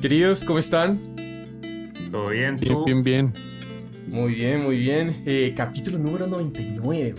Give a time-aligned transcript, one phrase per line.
[0.00, 0.96] Queridos, ¿cómo están?
[2.12, 2.54] ¿Todo bien?
[2.54, 2.84] Bien, ¿Tú?
[2.84, 3.34] bien, bien.
[4.12, 5.12] Muy bien, muy bien.
[5.26, 7.14] Eh, capítulo número 99.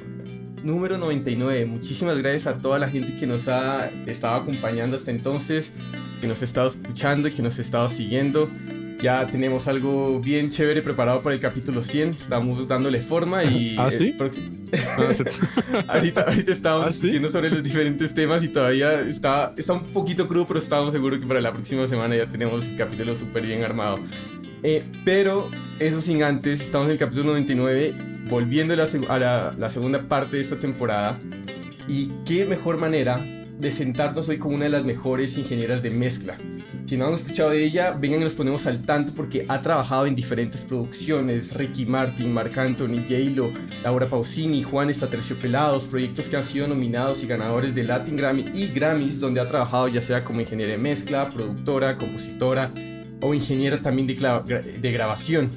[0.63, 1.65] Número 99.
[1.65, 5.73] Muchísimas gracias a toda la gente que nos ha estado acompañando hasta entonces,
[6.21, 8.49] que nos ha estado escuchando y que nos ha estado siguiendo.
[9.01, 12.09] Ya tenemos algo bien chévere preparado para el capítulo 100.
[12.09, 13.75] Estamos dándole forma y...
[13.77, 14.13] ¿Ah, sí?
[14.19, 15.13] Ah,
[15.95, 16.95] ahorita, ahorita estábamos ¿Ah, sí?
[16.95, 21.19] discutiendo sobre los diferentes temas y todavía está, está un poquito crudo, pero estamos seguros
[21.19, 23.99] que para la próxima semana ya tenemos el capítulo súper bien armado.
[24.63, 27.93] Eh, pero eso sin antes, estamos en el capítulo 99,
[28.29, 31.17] volviendo a, la, a la- la segunda parte de esta temporada.
[31.87, 33.25] Y qué mejor manera
[33.59, 36.37] de sentarnos hoy con una de las mejores ingenieras de mezcla.
[36.85, 40.05] Si no han escuchado de ella, vengan y nos ponemos al tanto porque ha trabajado
[40.05, 43.51] en diferentes producciones, Ricky Martin, Marc Anthony, J-Lo,
[43.83, 48.67] Laura Pausini, Juan Estaterciopelados, proyectos que han sido nominados y ganadores de Latin Grammy y
[48.67, 52.71] Grammys, donde ha trabajado ya sea como ingeniera de mezcla, productora, compositora
[53.21, 55.51] o ingeniera también de, grabación.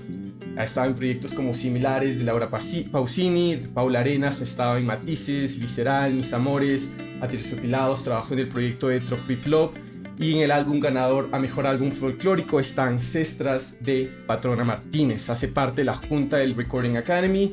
[0.56, 5.58] Ha estado en proyectos como similares de Laura Pausini, Paula Arenas, ha estado en Matices,
[5.58, 6.90] Visceral, Mis Amores,
[7.22, 9.70] Aterciopilados, trabajó en el proyecto de Tropic Love
[10.18, 15.30] y en el álbum ganador a Mejor Álbum Folclórico está Ancestras de Patrona Martínez.
[15.30, 17.52] Hace parte de la junta del Recording Academy,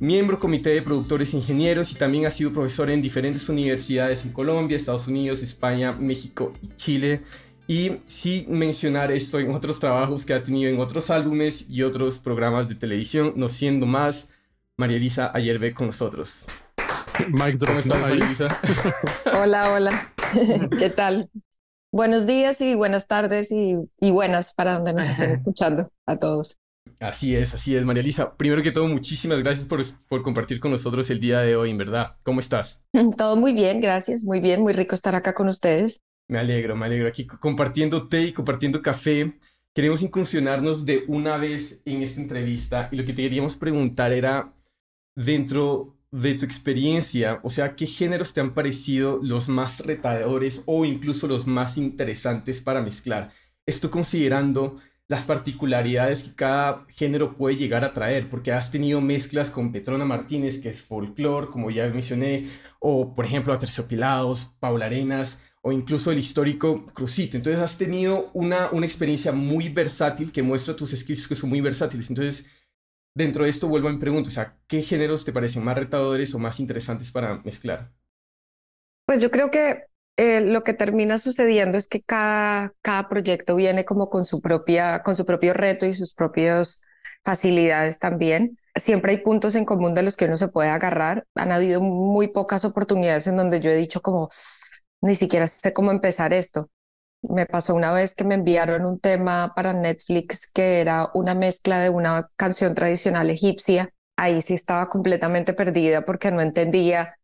[0.00, 4.32] miembro comité de productores e ingenieros y también ha sido profesor en diferentes universidades en
[4.32, 7.22] Colombia, Estados Unidos, España, México y Chile.
[7.68, 12.18] Y sin mencionar esto en otros trabajos que ha tenido en otros álbumes y otros
[12.18, 14.28] programas de televisión, no siendo más,
[14.76, 16.46] María Elisa Ayerbe con nosotros.
[17.28, 18.00] Mike ¿Cómo estás.
[19.40, 20.12] Hola, hola.
[20.78, 21.30] ¿Qué tal?
[21.92, 26.58] Buenos días y buenas tardes y, y buenas para donde nos estén escuchando a todos.
[27.00, 28.36] Así es, así es, María Elisa.
[28.36, 31.78] Primero que todo, muchísimas gracias por, por compartir con nosotros el día de hoy, en
[31.78, 32.16] verdad.
[32.22, 32.82] ¿Cómo estás?
[33.16, 36.00] Todo muy bien, gracias, muy bien, muy rico estar acá con ustedes.
[36.28, 37.08] Me alegro, me alegro.
[37.08, 39.38] Aquí co- compartiendo té y compartiendo café.
[39.74, 44.54] Queremos incursionarnos de una vez en esta entrevista y lo que te queríamos preguntar era,
[45.14, 50.84] dentro de tu experiencia, o sea, ¿qué géneros te han parecido los más retadores o
[50.84, 53.32] incluso los más interesantes para mezclar?
[53.66, 54.76] Esto considerando
[55.08, 60.04] las particularidades que cada género puede llegar a traer, porque has tenido mezclas con Petrona
[60.04, 62.48] Martínez, que es folclore, como ya mencioné,
[62.80, 67.36] o por ejemplo Aterciopilados, Paula Arenas, o incluso el histórico Crucito.
[67.36, 71.60] Entonces has tenido una, una experiencia muy versátil que muestra tus skills que son muy
[71.60, 72.08] versátiles.
[72.08, 72.46] Entonces,
[73.16, 76.34] dentro de esto vuelvo a mi pregunta, o sea, ¿qué géneros te parecen más retadores
[76.34, 77.92] o más interesantes para mezclar?
[79.04, 79.84] Pues yo creo que
[80.16, 85.02] eh, lo que termina sucediendo es que cada, cada proyecto viene como con su propia,
[85.02, 86.80] con su propio reto y sus propias
[87.24, 88.58] facilidades también.
[88.74, 91.26] Siempre hay puntos en común de los que uno se puede agarrar.
[91.34, 94.28] Han habido muy pocas oportunidades en donde yo he dicho como,
[95.00, 96.70] ni siquiera sé cómo empezar esto.
[97.22, 101.80] Me pasó una vez que me enviaron un tema para Netflix que era una mezcla
[101.80, 103.90] de una canción tradicional egipcia.
[104.16, 107.16] Ahí sí estaba completamente perdida porque no entendía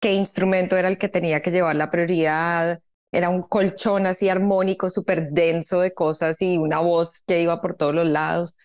[0.00, 2.80] qué instrumento era el que tenía que llevar la prioridad.
[3.12, 7.76] Era un colchón así armónico, súper denso de cosas y una voz que iba por
[7.76, 8.56] todos los lados.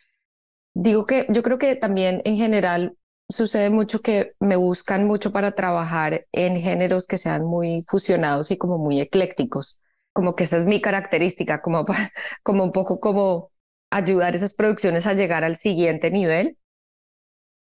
[0.73, 2.97] Digo que yo creo que también en general
[3.29, 8.57] sucede mucho que me buscan mucho para trabajar en géneros que sean muy fusionados y
[8.57, 9.79] como muy eclécticos.
[10.19, 12.11] Como que esa es mi característica, como para,
[12.43, 13.53] como un poco como
[13.89, 16.57] ayudar esas producciones a llegar al siguiente nivel.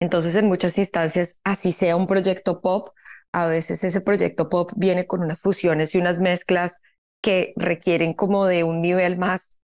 [0.00, 2.90] Entonces, en muchas instancias, así sea un proyecto pop,
[3.32, 6.80] a veces ese proyecto pop viene con unas fusiones y unas mezclas
[7.20, 9.58] que requieren como de un nivel más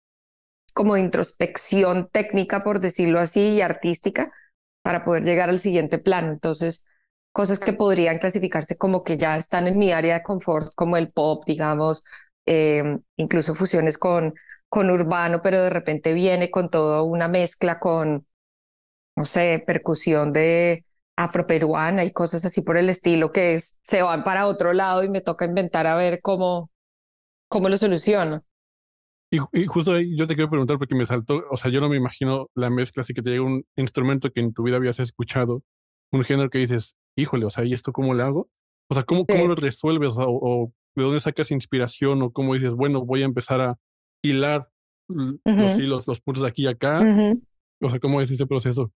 [0.74, 4.32] como de introspección técnica, por decirlo así, y artística,
[4.82, 6.32] para poder llegar al siguiente plano.
[6.32, 6.84] Entonces,
[7.32, 11.12] cosas que podrían clasificarse como que ya están en mi área de confort, como el
[11.12, 12.04] pop, digamos,
[12.46, 14.34] eh, incluso fusiones con,
[14.68, 18.26] con urbano, pero de repente viene con toda una mezcla con,
[19.16, 20.84] no sé, percusión de
[21.16, 25.08] afroperuana y cosas así por el estilo que es, se van para otro lado y
[25.10, 26.70] me toca inventar a ver cómo,
[27.48, 28.44] cómo lo soluciono.
[29.30, 31.88] Y, y justo ahí yo te quiero preguntar porque me saltó, o sea, yo no
[31.88, 34.98] me imagino la mezcla, así que te llega un instrumento que en tu vida habías
[35.00, 35.62] escuchado,
[36.10, 38.48] un género que dices, híjole, o sea, ¿y esto cómo lo hago?
[38.88, 39.48] O sea, ¿cómo, cómo Sí.
[39.48, 40.12] lo resuelves?
[40.18, 42.22] O- o de dónde sacas inspiración?
[42.22, 43.78] ¿O cómo dices, bueno, voy a empezar a
[44.22, 44.68] hilar
[45.56, 47.10] los hilos, los puntos de aquí y acá?
[47.82, 48.92] O sea, ¿cómo es ese proceso?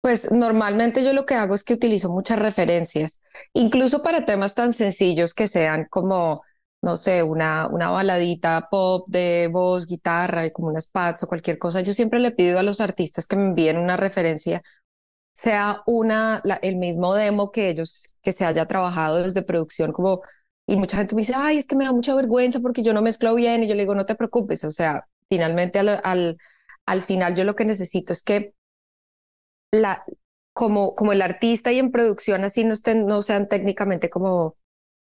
[0.00, 3.20] Pues normalmente yo lo que hago es que utilizo muchas referencias,
[3.52, 6.42] incluso para temas tan sencillos que sean como,
[6.80, 11.58] no sé, una, una baladita pop de voz, guitarra y como unas pads o cualquier
[11.58, 11.80] cosa.
[11.80, 14.62] Yo siempre le pido a los artistas que me envíen una referencia,
[15.32, 20.22] sea una, la- el mismo demo que ellos, que se haya trabajado desde producción, como,
[20.66, 23.02] y mucha gente me dice, ay, es que me da mucha vergüenza porque yo no
[23.02, 26.38] mezclo bien, y yo le digo, no te preocupes, o sea, finalmente al, al,
[26.86, 28.54] al final yo lo que necesito es que
[29.70, 30.04] la,
[30.52, 34.56] como, como el artista y en producción así no, estén, no sean técnicamente como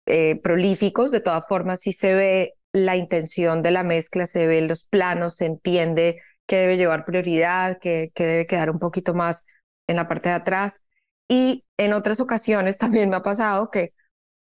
[0.06, 4.62] eh, prolíficos, de todas formas sí se ve la intención de la mezcla, se ve
[4.62, 9.44] los planos, se entiende qué debe llevar prioridad, qué, qué debe quedar un poquito más
[9.88, 10.84] en la parte de atrás.
[11.28, 13.94] Y en otras ocasiones también me ha pasado que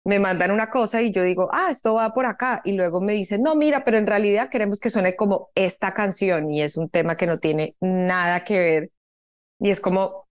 [0.04, 2.60] me mandan una cosa y yo digo, ah, esto va por acá.
[2.64, 6.50] Y luego me dicen, no, mira, pero en realidad queremos que suene como esta canción
[6.50, 8.90] y es un tema que no tiene nada que ver.
[9.60, 10.28] Y es como,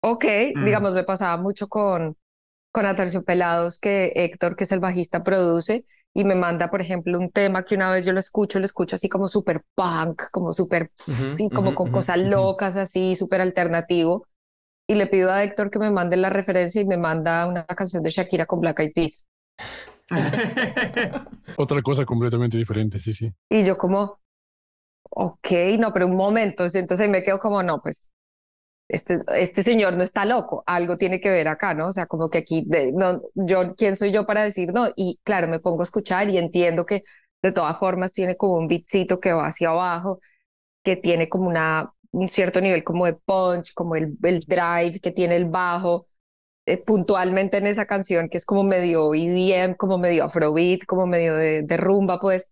[0.00, 0.24] ok,
[0.54, 0.60] Mm.
[0.60, 2.16] digamos, me pasaba mucho con,
[2.72, 7.30] con Aterciopelados que Héctor, que es el bajista, produce y me manda, por ejemplo, un
[7.32, 10.92] tema que una vez yo lo escucho, lo escucho así como súper punk, como súper,
[11.10, 14.26] Ujú, y como ujú, con ujú, cosas locas así, súper alternativo.
[14.90, 18.02] Y le pido a Héctor que me mande la referencia y me manda una canción
[18.02, 19.24] de Shakira con Black Eyed Peas.
[21.56, 23.32] Otra cosa completamente diferente, sí, sí.
[23.48, 24.18] Y yo como,
[25.10, 25.48] ok,
[25.78, 26.66] no, pero un momento.
[26.74, 28.10] Entonces me quedo como, no, pues
[28.88, 31.86] este, este señor no está loco, algo tiene que ver acá, ¿no?
[31.86, 34.88] O sea, como que aquí, de, no, yo, ¿quién soy yo para decir no?
[34.96, 37.02] Y claro, me pongo a escuchar y entiendo que
[37.42, 40.18] de todas formas tiene como un beatcito que va hacia abajo,
[40.82, 45.12] que tiene como una, un cierto nivel como de punch, como el, el drive que
[45.12, 46.06] tiene el bajo,
[46.66, 51.34] eh, puntualmente en esa canción que es como medio EDM, como medio afrobeat, como medio
[51.36, 52.48] de, rumba, pues.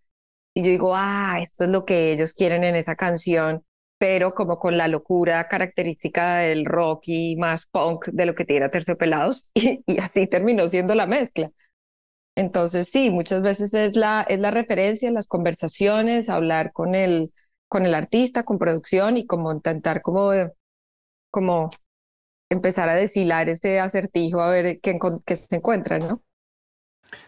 [0.54, 3.64] Y yo digo, ah, esto es lo que ellos quieren en esa canción
[3.98, 8.68] pero como con la locura característica del rock y más punk de lo que tiene
[8.68, 11.50] Terciopelados, y, y así terminó siendo la mezcla.
[12.36, 17.32] Entonces, sí, muchas veces es la, es la referencia, las conversaciones, hablar con el,
[17.68, 20.32] con el artista, con producción y como intentar como,
[21.30, 21.70] como
[22.50, 26.22] empezar a deshilar ese acertijo a ver qué, qué se encuentra, ¿no?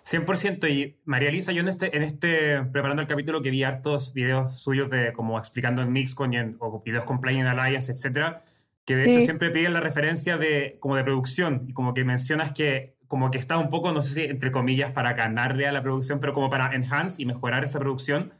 [0.03, 0.69] 100%.
[0.69, 4.61] Y María Elisa, yo en este, en este, preparando el capítulo, que vi hartos videos
[4.61, 8.45] suyos de como explicando en Mixcon y en- o videos con Plugin Alliance, etcétera,
[8.85, 12.53] que de hecho siempre piden la referencia de como de producción y como que mencionas
[12.53, 15.83] que como que está un poco, no sé si entre comillas, para ganarle a la
[15.83, 18.33] producción, pero como para enhance y mejorar esa producción.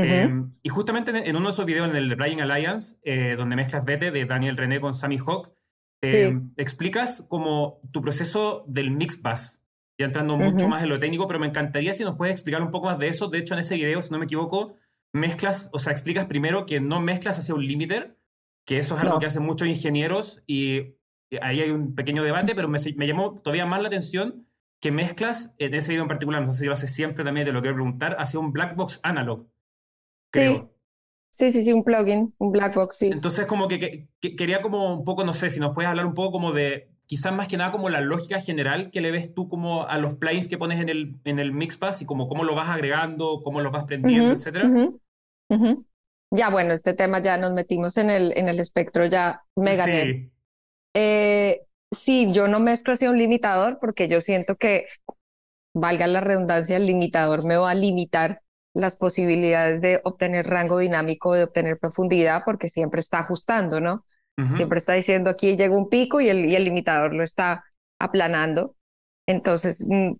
[0.00, 0.08] Ujú.
[0.08, 3.56] Eh, y justamente en, uno de esos videos, en el de Playing Alliance, eh, donde
[3.56, 5.52] mezclas Vete de Daniel René con Sammy Hawk,
[6.02, 6.52] eh, Sí.
[6.56, 9.58] explicas como tu proceso del mix bus,
[9.98, 10.68] ya entrando mucho Ujú.
[10.68, 13.08] más en lo técnico, pero me encantaría si nos puedes explicar un poco más de
[13.08, 13.28] eso.
[13.28, 14.74] De hecho, en ese video, si no me equivoco,
[15.12, 18.16] mezclas, o sea, explicas primero que no mezclas hacia un limiter,
[18.66, 19.18] que eso es algo No.
[19.20, 20.94] que hacen muchos ingenieros y
[21.40, 24.46] ahí hay un pequeño debate, pero me, me llamó todavía más la atención
[24.80, 27.52] que mezclas, en ese video en particular, no sé si lo haces siempre también, te
[27.52, 29.48] lo quiero preguntar, hacia un black box analog,
[30.30, 30.72] creo.
[31.30, 33.14] Sí, sí, sí, un plugin, un black box, sí.
[33.16, 36.06] Entonces, como que, que- que quería como un poco, no sé, si nos puedes hablar
[36.06, 39.32] un poco como de, quizás más que nada como la lógica general que le ves
[39.34, 42.44] tú como a los plugins que pones en el, en el Mixpass y como cómo
[42.44, 44.78] lo vas agregando, cómo los vas prendiendo, Ujú, etcétera.
[46.30, 49.84] Ya, bueno, este tema ya nos metimos en el, en el espectro ya mega.
[49.84, 50.32] Sí,
[50.94, 54.86] Eh, sí, yo no mezclo hacia un limitador porque yo siento que,
[55.74, 58.42] valga la redundancia, el limitador me va a limitar
[58.74, 64.04] las posibilidades de obtener rango dinámico, de obtener profundidad, porque siempre está ajustando, ¿no?
[64.54, 67.64] Siempre está diciendo aquí llega un pico y el, y el limitador lo está
[67.98, 68.76] aplanando.
[69.26, 70.12] Entonces, mm,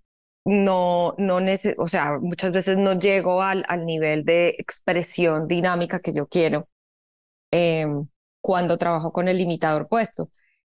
[0.45, 1.39] no, no
[1.79, 6.69] o sea, muchas veces no llego al, al nivel de expresión dinámica que yo quiero
[7.51, 8.09] em,
[8.41, 10.31] cuando trabajo con el limitador puesto.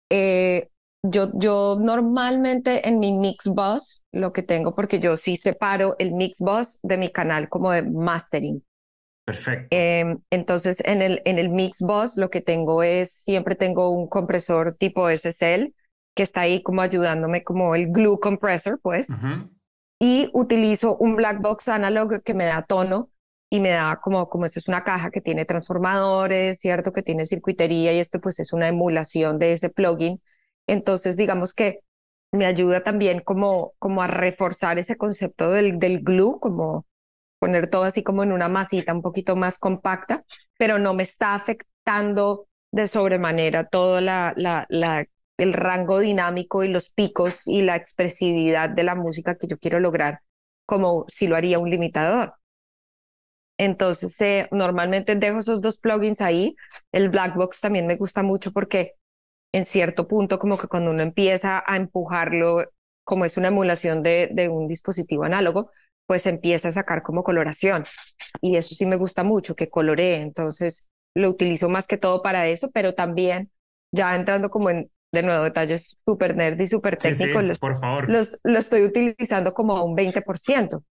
[0.09, 0.69] Eh,
[1.09, 6.13] yo, yo normalmente en mi mix bus lo que tengo, porque yo sí separo el
[6.13, 8.63] mix bus de mi canal como de mastering.
[9.25, 9.67] perfecto.
[9.71, 14.07] Em, entonces, en el, en el Mix Bus lo que tengo es, siempre tengo un
[14.07, 15.73] compresor tipo SSL
[16.13, 19.07] que está ahí como ayudándome como el glue compressor, pues,
[19.99, 23.09] y utilizo un black box analog que me da tono
[23.49, 26.93] y me da como, como esa es una caja que tiene transformadores, ¿cierto?
[26.93, 30.21] Que tiene circuitería y esto pues es una emulación de ese plugin.
[30.67, 31.79] Entonces, digamos que
[32.31, 36.85] me ayuda también como, como a reforzar ese concepto del, del glue, como
[37.39, 40.23] poner todo así como en una masita un poquito más compacta,
[40.57, 45.05] pero no me está afectando de sobremanera todo la, la, la,
[45.37, 49.79] el rango dinámico y los picos y la expresividad de la música que yo quiero
[49.79, 50.21] lograr,
[50.65, 52.35] como si lo haría un limitador.
[53.57, 56.55] Entonces, eh, normalmente dejo esos dos plugins ahí.
[56.91, 58.93] El Black Box también me gusta mucho porque
[59.55, 62.65] en cierto punto, como que cuando uno empieza a empujarlo,
[63.03, 65.69] como es una emulación de, de un dispositivo análogo,
[66.07, 67.83] pues empieza a sacar como coloración.
[68.41, 70.15] Y eso sí me gusta mucho, que coloree.
[70.15, 73.51] Entonces, lo utilizo más que todo para eso, pero también
[73.91, 77.59] ya entrando como en, de nuevo, detalles súper nerd y súper Sí, sí, técnicos, los,
[77.59, 78.07] por favor.
[78.07, 80.83] los, lo estoy utilizando como a un 20%.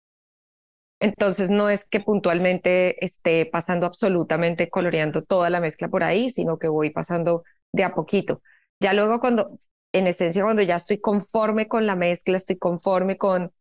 [0.99, 6.57] Entonces no es que puntualmente esté pasando absolutamente coloreando toda la mezcla por ahí, sino
[6.59, 7.43] que voy pasando
[7.73, 8.41] de a poquito.
[8.79, 9.59] Ya luego cuando,
[9.93, 13.51] en esencia, cuando ya estoy conforme con la mezcla, estoy conforme con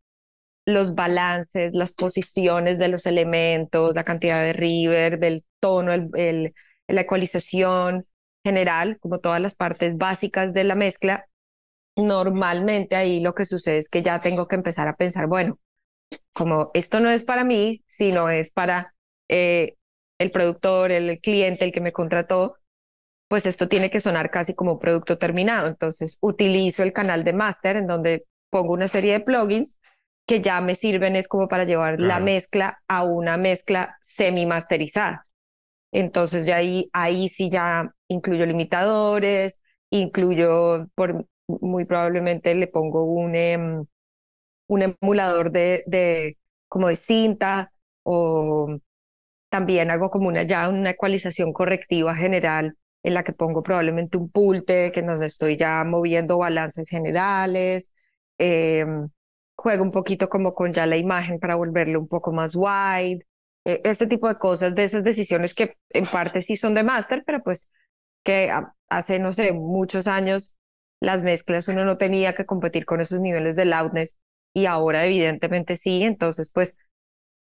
[0.66, 6.54] los balances, las posiciones de los elementos, la cantidad de reverb, el tono, el,
[6.88, 8.06] la ecualización
[8.44, 11.26] general, como todas las partes básicas de la mezcla,
[11.96, 15.58] normalmente ahí lo que sucede es que ya tengo que empezar a pensar, bueno,
[16.32, 18.94] como esto no es para mí, sino es para
[19.28, 19.76] eh,
[20.18, 22.56] el productor, el cliente, el que me contrató,
[23.32, 25.66] pues esto tiene que sonar casi como un producto terminado.
[25.66, 29.78] Entonces utilizo el canal de master en donde pongo una serie de plugins
[30.26, 35.26] que ya me sirven es como para llevar la mezcla a una mezcla semi-masterizada.
[35.92, 43.34] Entonces ya ahí, ahí sí ya incluyo limitadores, incluyo, por, muy probablemente le pongo un,
[43.34, 43.86] em,
[44.66, 46.36] un emulador de, de,
[46.68, 47.72] como de cinta
[48.02, 48.76] o
[49.48, 54.30] también hago como una ya una ecualización correctiva general en la que pongo probablemente un
[54.30, 57.92] pulte, que en donde estoy ya moviendo balances generales,
[58.38, 58.86] eh,
[59.56, 63.26] juego un poquito como con ya la imagen para volverlo un poco más wide,
[63.64, 67.22] eh, este tipo de cosas, de esas decisiones que en parte sí son de máster,
[67.26, 67.68] pero pues
[68.24, 68.52] que
[68.88, 70.56] hace, no sé, muchos años
[71.00, 74.18] las mezclas uno no tenía que competir con esos niveles de loudness
[74.54, 76.76] y ahora evidentemente sí, entonces pues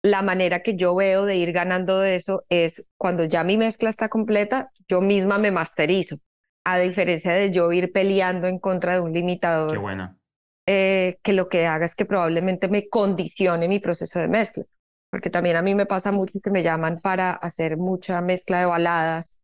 [0.01, 3.89] la manera que yo veo de ir ganando de eso es cuando ya mi mezcla
[3.89, 6.17] está completa, yo misma me masterizo,
[6.63, 9.73] a diferencia de yo ir peleando en contra de un limitador.
[9.73, 10.17] Qué buena.
[10.65, 14.63] Eh, que lo que haga es que probablemente me condicione mi proceso de mezcla,
[15.09, 18.65] porque también a mí me pasa mucho que me llaman para hacer mucha mezcla de
[18.67, 19.39] baladas.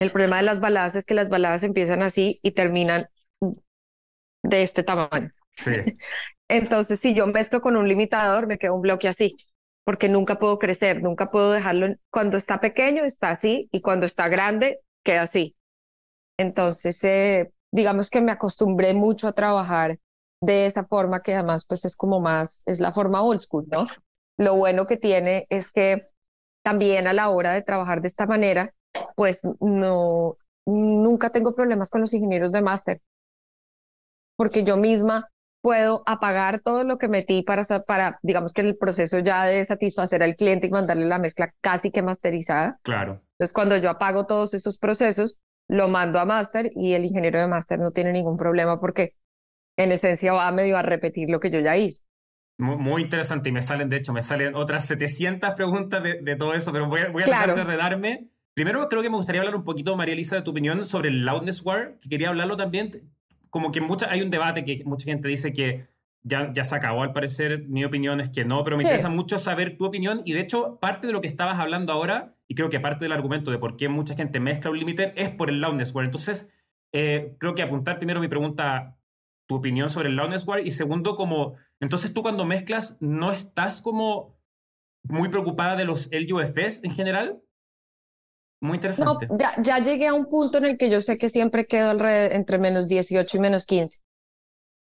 [0.00, 3.06] El problema de las baladas es que las baladas empiezan así y terminan
[4.42, 5.30] de este tamaño.
[5.56, 5.70] Sí.
[6.48, 9.34] Entonces, si yo mezclo con un limitador, me queda un bloque así,
[9.84, 11.94] porque nunca puedo crecer, nunca puedo dejarlo.
[12.10, 15.56] Cuando está pequeño está así y cuando está grande queda así.
[16.38, 19.98] Entonces, eh, digamos que me acostumbré mucho a trabajar
[20.40, 23.86] de esa forma que además pues es como más, es la forma old school, ¿no?
[24.36, 26.08] Lo bueno que tiene es que
[26.62, 28.74] también a la hora de trabajar de esta manera,
[29.16, 30.34] pues no,
[30.66, 33.02] nunca tengo problemas con los ingenieros de máster,
[34.36, 35.28] porque yo misma
[35.64, 40.22] puedo apagar todo lo que metí para, para, digamos que el proceso ya de satisfacer
[40.22, 42.78] al cliente y mandarle la mezcla casi que masterizada.
[42.82, 43.22] Claro.
[43.32, 47.48] Entonces, cuando yo apago todos esos procesos, lo mando a máster y el ingeniero de
[47.48, 49.14] máster no tiene ningún problema porque
[49.78, 52.02] en esencia va medio a repetir lo que yo ya hice.
[52.58, 56.52] Muy, interesante y me salen, de hecho, me salen otras 700 preguntas de, de todo
[56.52, 58.28] eso, pero voy a, voy a tratar de ordenarme.
[58.52, 61.24] Primero creo que me gustaría hablar un poquito, María Elisa, de tu opinión sobre el
[61.24, 62.90] Loudness War, que quería hablarlo también.
[63.54, 65.86] Como que mucha, hay un debate que mucha gente dice que
[66.24, 69.38] ya, ya se acabó al parecer, mi opinión es que no, pero me interesa mucho
[69.38, 72.68] saber tu opinión y de hecho parte de lo que estabas hablando ahora, y creo
[72.68, 75.60] que parte del argumento de por qué mucha gente mezcla un limiter es por el
[75.60, 76.04] Loudness War.
[76.04, 76.48] Entonces,
[76.92, 78.98] eh, creo que apuntar primero mi pregunta
[79.46, 83.80] tu opinión sobre el Loudness War y segundo, como, entonces tú cuando mezclas no estás
[83.82, 84.36] como
[85.04, 87.40] muy preocupada de los LUFS en general.
[88.64, 89.26] Muy interesante.
[89.26, 91.90] No, ya, ya, llegué a un punto en el que yo sé que siempre quedo
[91.90, 93.98] alrededor, entre menos 18 y menos 15.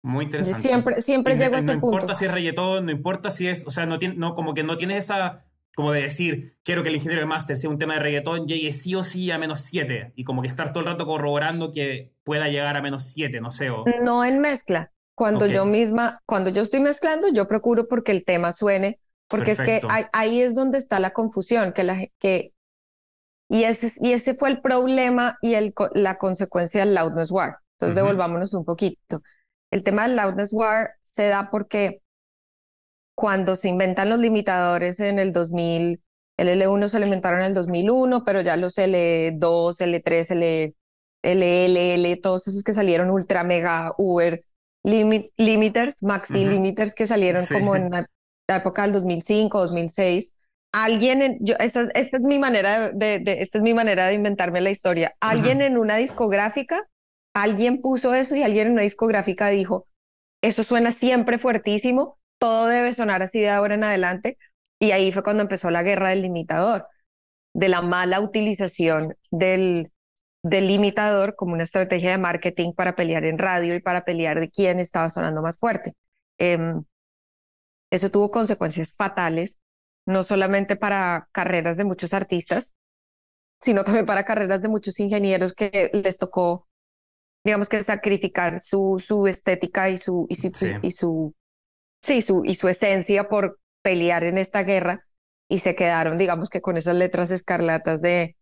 [0.02, 0.68] Muy interesante.
[0.68, 1.88] Siempre, siempre llego a ese punto.
[1.88, 4.54] No importa si es reggaetón, no importa si es, o sea, no, tiene, no como
[4.54, 5.46] que no tienes esa
[5.78, 8.74] como de decir, quiero que el ingeniero de máster sea un tema de reggaetón, llegue
[8.74, 12.12] sí o sí a menos 7 y como que estar todo el rato corroborando que
[12.26, 13.70] pueda llegar a menos 7, no sé.
[13.70, 13.86] O...
[14.04, 14.92] No en mezcla.
[15.16, 19.62] Cuando yo misma, cuando yo estoy mezclando, yo procuro porque el tema suene, porque es
[19.62, 19.82] que
[20.12, 22.52] ahí, es donde está la confusión, que la que
[23.50, 27.58] y ese, y ese fue el problema y el, la consecuencia del loudness war.
[27.74, 29.22] Entonces devolvámonos un poquito.
[29.72, 32.02] El tema del loudness war se da porque
[33.16, 36.02] cuando se inventan los limitadores en el 2000,
[36.38, 40.76] el L1 se inventaron en el 2001, pero ya los L2, L3, L,
[41.24, 44.44] LLL, todos esos que salieron ultra mega Uber
[44.84, 47.90] limiters, maxi limiters que salieron como en
[48.48, 50.36] la, época del 2005, 2006.
[50.72, 54.62] Alguien, yo, esta, esta, es mi manera de, de, esta es mi manera de inventarme
[54.62, 55.16] la historia.
[55.20, 56.88] Alguien en una discográfica,
[57.34, 59.88] alguien puso eso y alguien en una discográfica dijo,
[60.42, 64.38] eso suena siempre fuertísimo, todo debe sonar así de ahora en adelante.
[64.80, 66.88] Y ahí fue cuando empezó la guerra del limitador,
[67.54, 69.92] de la mala utilización del,
[70.44, 74.50] del limitador como una estrategia de marketing para pelear en radio y para pelear de
[74.50, 75.96] quién estaba sonando más fuerte.
[76.38, 76.84] Em,
[77.92, 79.60] eso tuvo consecuencias fatales,
[80.10, 82.74] no solamente para carreras de muchos artistas,
[83.60, 86.68] sino también para carreras de muchos ingenieros que les tocó,
[87.44, 90.52] digamos que sacrificar su, su estética y su, y su,
[90.82, 91.36] y su
[92.02, 95.06] Sí, su, y su esencia por pelear en esta guerra
[95.48, 98.38] y se quedaron, digamos que con esas letras escarlatas de,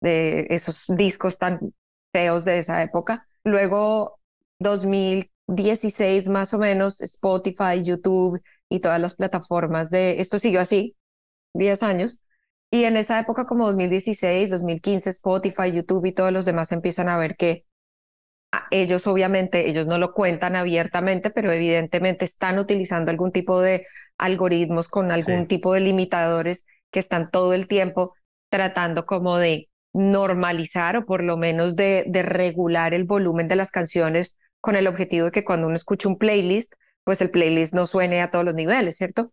[0.00, 1.74] de esos discos tan
[2.12, 3.28] feos de esa época.
[3.44, 4.20] Luego,
[4.58, 10.96] 2016 más o menos, Spotify, YouTube y todas las plataformas de, esto siguió así,
[11.54, 12.20] 10 años.
[12.70, 17.18] Y en esa época, como 2016, 2015, Spotify, YouTube y todos los demás empiezan a
[17.18, 17.64] ver que
[18.70, 23.86] ellos obviamente, ellos no lo cuentan abiertamente, pero evidentemente están utilizando algún tipo de
[24.18, 28.14] algoritmos con algún tipo de limitadores que están todo el tiempo
[28.48, 33.70] tratando como de normalizar o por lo menos de, de regular el volumen de las
[33.70, 37.86] canciones con el objetivo de que cuando uno escucha un playlist, pues el playlist no
[37.86, 39.30] suene a todos los niveles, ¿cierto?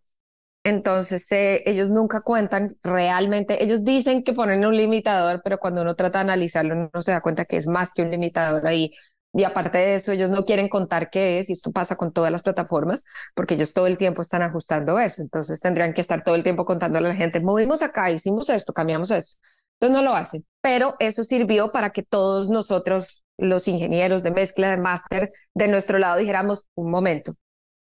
[0.63, 5.96] Entonces, eh, ellos nunca cuentan realmente, ellos dicen que ponen un limitador, pero cuando uno
[5.96, 8.91] trata de analizarlo, uno se da cuenta que es más que un limitador ahí.
[9.34, 12.32] Y aparte de eso, ellos no quieren contar qué es, y esto pasa con todas
[12.32, 13.03] las plataformas,
[13.34, 15.22] porque ellos todo el tiempo están ajustando eso.
[15.24, 18.72] Entonces, tendrían que estar todo el tiempo contándole a la gente, movimos acá, hicimos esto,
[18.74, 19.38] cambiamos esto.
[19.80, 20.46] Entonces, no lo hacen.
[20.62, 25.98] Pero eso sirvió para que todos nosotros, los ingenieros de mezcla, de máster, de nuestro
[25.98, 27.34] lado, dijéramos, un momento,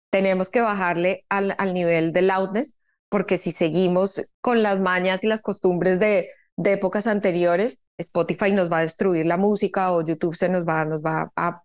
[0.09, 2.75] tenemos que bajarle al, al nivel de loudness,
[3.09, 6.29] porque si seguimos con las mañas y las costumbres de,
[6.63, 11.01] épocas anteriores, Spotify nos va a destruir la música o YouTube se nos va, nos
[11.01, 11.63] va a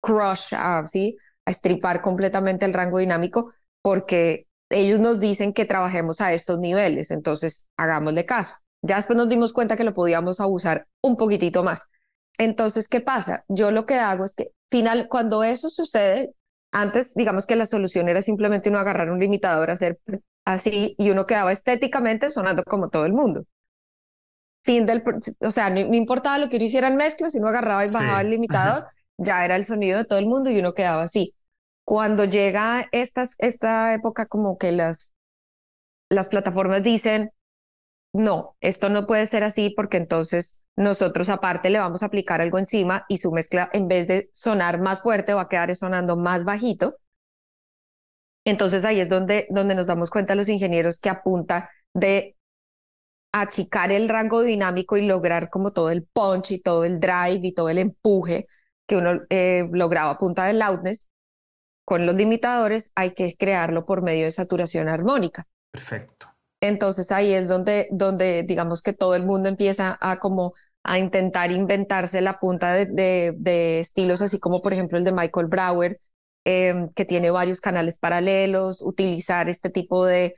[0.00, 1.16] crush, a, ¿sí?
[1.44, 7.10] a estripar completamente el rango dinámico, porque ellos nos dicen que trabajemos a estos niveles,
[7.10, 8.54] entonces hagámosle caso.
[8.82, 11.82] Ya después nos dimos cuenta que lo podíamos abusar un poquitito más.
[12.38, 13.44] Entonces, ¿qué pasa?
[13.48, 16.32] Yo lo que hago es que, final, cuando eso sucede,
[16.72, 19.98] antes, digamos que la solución era simplemente uno agarrar un limitador, hacer
[20.44, 23.44] así, y uno quedaba estéticamente sonando como todo el mundo.
[24.62, 25.02] Fin del,
[25.40, 28.20] o sea, no, importaba lo que uno hiciera en mezcla, si uno agarraba y bajaba
[28.20, 28.86] el limitador,
[29.16, 31.34] ya era el sonido de todo el mundo y uno quedaba así.
[31.84, 35.12] Cuando llega estas, esta época como que las,
[36.10, 37.30] las plataformas dicen,
[38.12, 42.58] no, esto no puede ser así porque entonces nosotros aparte le vamos a aplicar algo
[42.58, 46.44] encima y su mezcla en vez de sonar más fuerte va a quedar sonando más
[46.44, 46.96] bajito.
[48.46, 52.34] Entonces ahí es donde, donde nos damos cuenta los ingenieros que apunta de
[53.30, 57.52] achicar el rango dinámico y lograr como todo el punch y todo el drive y
[57.52, 58.46] todo el empuje
[58.86, 61.08] que uno eh, lograba a punta de loudness,
[61.84, 65.46] con los limitadores hay que crearlo por medio de saturación armónica.
[65.70, 66.34] Perfecto.
[66.62, 71.50] Entonces ahí es donde, donde digamos que todo el mundo empieza a como a intentar
[71.50, 75.98] inventarse la punta de, de, estilos, así como por ejemplo el de Michael Brower,
[76.44, 80.34] em, que tiene varios canales paralelos, utilizar este tipo de,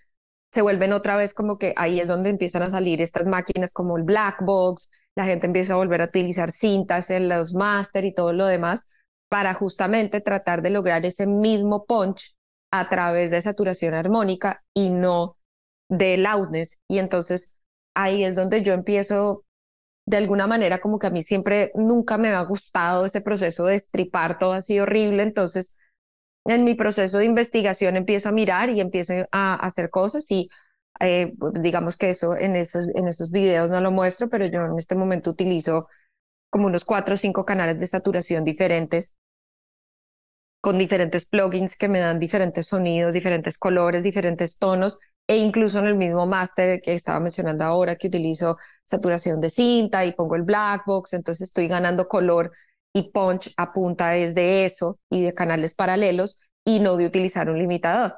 [0.53, 3.97] se vuelven otra vez como que ahí es donde empiezan a salir estas máquinas como
[3.97, 8.15] el black box, la gente empieza a volver a utilizar cintas en los master y
[8.15, 8.85] todo lo demás
[9.29, 12.35] para justamente tratar de lograr ese mismo punch
[12.71, 15.37] a través de saturación armónica y no
[15.89, 16.81] de loudness.
[16.89, 17.57] Y entonces
[17.95, 19.45] ahí es donde yo empiezo
[20.07, 23.77] de alguna manera como que a mí siempre nunca me ha gustado ese proceso de
[23.77, 25.23] estripar todo así horrible.
[25.23, 25.77] Entonces
[26.45, 30.49] en mi proceso de investigación empiezo a mirar y empiezo a hacer cosas y
[31.01, 34.79] eh, digamos que eso en esos, en esos videos no lo muestro, pero yo en
[34.79, 35.89] este momento utilizo
[36.51, 39.15] como unos cuatro o cinco canales de saturación diferentes
[40.61, 45.87] con diferentes plugins que me dan diferentes sonidos, diferentes colores, diferentes tonos e incluso en
[45.87, 50.43] el mismo máster que estaba mencionando ahora que utilizo saturación de cinta y pongo el
[50.43, 52.51] black box, entonces estoy ganando color
[52.93, 57.49] y punch a punta es de eso y de canales paralelos y no de utilizar
[57.49, 58.17] un limitador.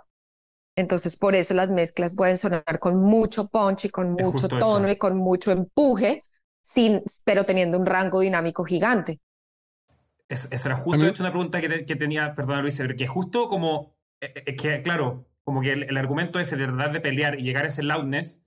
[0.77, 4.97] Entonces por eso las mezclas pueden sonar con mucho punch y con mucho tono y
[4.97, 6.23] con mucho empuje,
[6.63, 9.21] sin, pero teniendo un rango dinámico gigante.
[10.29, 14.33] Es, esa era justo una pregunta que, que tenía, perdona Luis, que justo como, eh,
[14.47, 17.69] eh, que claro, como que el, argumento es el tratar de pelear y llegar a
[17.69, 18.43] ese loudness,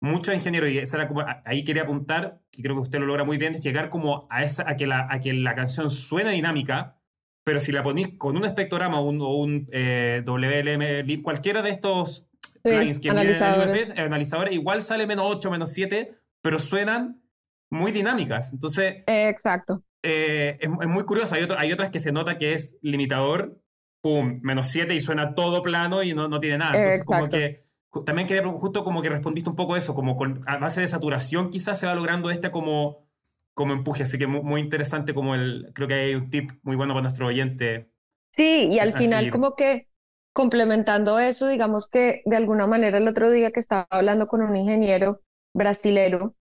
[0.00, 3.24] muchos ingenieros, y esa era como, ahí quería apuntar, que creo que usted lo logra
[3.24, 6.32] muy bien, es llegar como a, esa, a, que, la, a que la canción suene
[6.32, 6.98] dinámica,
[7.44, 12.28] pero si la ponéis con un espectrograma o un, eh, WLM, cualquiera de estos
[12.62, 13.90] plugins que analizadores.
[13.90, 17.22] el analizador, igual sale menos 8, menos 7, pero suenan
[17.70, 18.52] muy dinámicas.
[18.52, 19.82] Entonces, exacto.
[20.02, 21.34] Eh, es, muy curioso.
[21.34, 23.60] Hay, hay otras que se nota que es limitador
[24.00, 26.76] pum, menos 7 y suena todo plano y no, no tiene nada.
[26.76, 27.68] Entonces, como que
[28.04, 31.50] también quería, justo como que respondiste un poco eso, como con, a base de saturación
[31.50, 33.08] quizás se va logrando este como,
[33.54, 36.94] como empuje, así que muy, interesante como el, creo que hay un tip muy bueno
[36.94, 37.90] para nuestro oyente.
[38.36, 39.88] Sí, y al final como que
[40.32, 44.54] complementando eso, digamos que de alguna manera el otro día que estaba hablando con un
[44.54, 46.36] ingeniero brasilero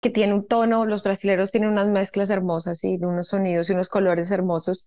[0.00, 3.88] que tiene un tono, los brasileros tienen unas mezclas hermosas y unos sonidos y unos
[3.88, 4.86] colores hermosos,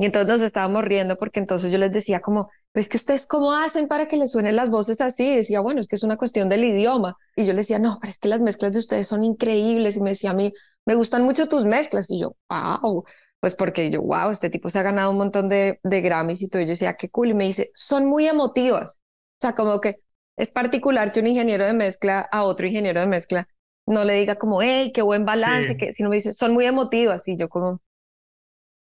[0.00, 3.26] Y entonces nos estábamos riendo porque entonces yo les decía como, pero es que ustedes
[3.26, 5.24] cómo hacen para que les suenen las voces así?
[5.28, 7.16] Y decía, bueno, es que es una cuestión del idioma.
[7.36, 9.96] Y yo les decía, no, pero es que las mezclas de ustedes son increíbles.
[9.96, 10.54] Y me decía a mí,
[10.86, 12.10] me gustan mucho tus mezclas.
[12.10, 13.04] Y yo, wow,
[13.40, 16.48] pues porque yo, wow, este tipo se ha ganado un montón de, de Grammys y
[16.48, 16.62] todo.
[16.62, 17.28] Y yo decía, qué cool.
[17.28, 19.02] Y me dice, son muy emotivas.
[19.34, 19.96] O sea, como que
[20.38, 23.48] es particular que un ingeniero de mezcla a otro ingeniero de mezcla
[23.84, 27.28] no le diga como, hey, qué buen balance, que, sino me dice, son muy emotivas.
[27.28, 27.82] Y yo como,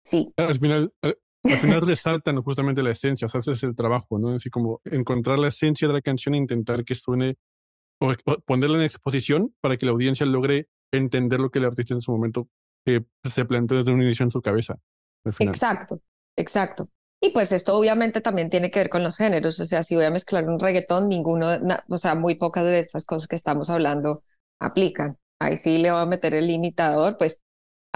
[0.08, 0.34] sí.
[0.38, 4.20] Al final, eh, al final resaltan justamente la esencia, o sea, ese es el trabajo,
[4.20, 4.36] ¿no?
[4.36, 7.38] Así como encontrar la esencia de la canción e intentar que suene,
[8.00, 8.14] o,
[8.46, 12.12] ponerla en exposición para que la audiencia logre entender lo que el artista en su
[12.12, 12.48] momento
[12.86, 14.80] eh, se planteó desde un inicio en su cabeza.
[15.40, 16.02] Exacto,
[16.36, 16.90] exacto.
[17.20, 20.06] Y pues esto obviamente también tiene que ver con los géneros, o sea, si voy
[20.06, 21.48] a mezclar un reggaetón, ninguno,
[21.90, 24.24] o sea, muy pocas de estas cosas que estamos hablando
[24.60, 25.18] aplican.
[25.40, 27.42] Ahí sí le voy a meter el limitador, pues,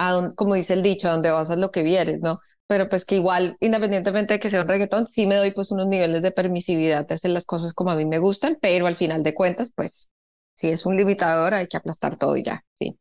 [0.01, 2.39] a como dice el dicho, a donde vas a lo que vieres, ¿no?
[2.67, 5.87] Pero pues que igual, independientemente de que sea un reggaetón, sí me doy pues unos
[5.87, 9.23] niveles de permisividad de hacer las cosas como a mí me gustan, pero al final
[9.23, 10.09] de cuentas, pues,
[10.53, 12.97] si es un limitador, hay que aplastar todo y ya, sí.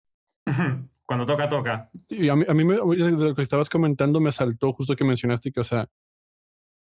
[1.06, 1.90] Cuando toca, toca.
[2.08, 5.50] Y a mí, a mí me, lo que estabas comentando me saltó justo que mencionaste
[5.50, 5.88] que, o sea,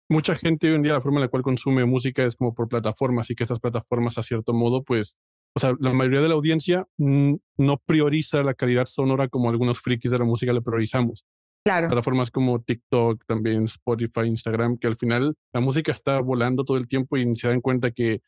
[0.09, 2.69] mucha gente hoy en día la forma en la cual consume música es como por
[2.69, 5.17] plataformas y que estas plataformas a cierto modo pues
[5.57, 10.11] o sea la mayoría de la audiencia no prioriza la calidad sonora como algunos frikis
[10.11, 11.25] de la música le priorizamos
[11.65, 16.77] claro plataformas como TikTok también Spotify Instagram que al final la música está volando todo
[16.77, 18.21] el tiempo y se dan cuenta que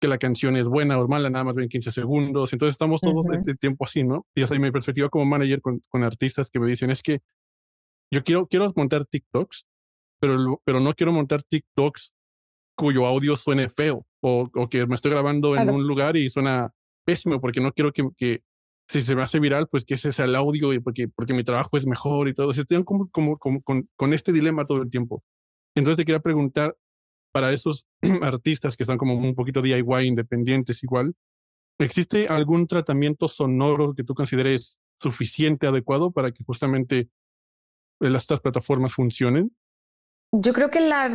[0.00, 2.52] que la canción es buena o mala, nada más ven 15 segundos.
[2.54, 4.26] Entonces estamos todos este tiempo así, ¿no?
[4.34, 7.20] Y es mi perspectiva como manager con, con, artistas que me dicen, es que
[8.10, 9.66] yo quiero, quiero montar TikToks,
[10.18, 12.14] pero, pero no quiero montar TikToks
[12.74, 16.72] cuyo audio suene feo o, o que me estoy grabando en un lugar y suena
[17.04, 18.42] pésimo porque no quiero que, que
[18.88, 21.44] si se me hace viral, pues que ese sea el audio y porque, porque mi
[21.44, 22.48] trabajo es mejor y todo.
[22.48, 25.22] O sea, estoy como, como, como con, con este dilema todo el tiempo.
[25.74, 26.76] Entonces te quería preguntar,
[27.32, 27.86] para esos
[28.22, 31.14] artistas que están como un poquito DIY, independientes igual,
[31.78, 37.08] ¿existe algún tratamiento sonoro que tú consideres suficiente, adecuado para que justamente
[38.00, 39.54] estas plataformas funcionen?
[40.32, 41.08] Yo creo que la,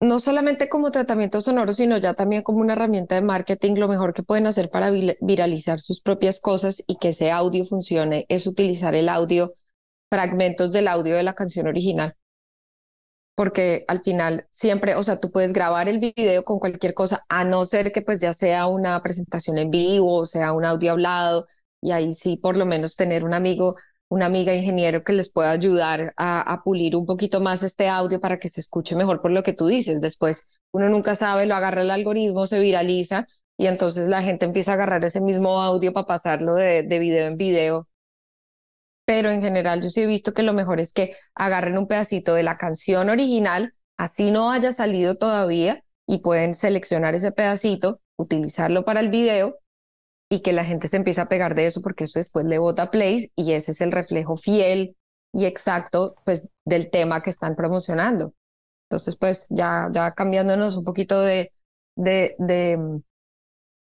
[0.00, 4.12] no solamente como tratamiento sonoro, sino ya también como una herramienta de marketing, lo mejor
[4.14, 8.94] que pueden hacer para viralizar sus propias cosas y que ese audio funcione es utilizar
[8.94, 9.52] el audio,
[10.10, 12.16] fragmentos del audio de la canción original.
[13.34, 17.44] Porque al final siempre, o sea, tú puedes grabar el video con cualquier cosa, a
[17.44, 21.46] no ser que pues ya sea una presentación en vivo o sea un audio hablado,
[21.82, 23.76] y ahí sí por lo menos tener un amigo
[24.08, 28.38] una amiga ingeniero que les pueda ayudar a, pulir un poquito más este audio para
[28.38, 30.00] que se escuche mejor por lo que tú dices.
[30.00, 34.72] Después, uno nunca sabe, lo agarra el algoritmo, se viraliza y entonces la gente empieza
[34.72, 37.88] a agarrar ese mismo audio para pasarlo de, de video en video.
[39.04, 42.34] Pero en general yo sí he visto que lo mejor es que agarren un pedacito
[42.34, 48.84] de la canción original, así no haya salido todavía, y pueden seleccionar ese pedacito, utilizarlo
[48.84, 49.56] para el video
[50.28, 52.90] y que la gente se empieza a pegar de eso porque eso después le bota
[52.90, 54.96] plays y ese es el reflejo fiel
[55.32, 58.34] y exacto pues del tema que están promocionando.
[58.88, 61.52] Entonces pues ya, ya cambiándonos un poquito de,
[61.96, 63.00] de, de,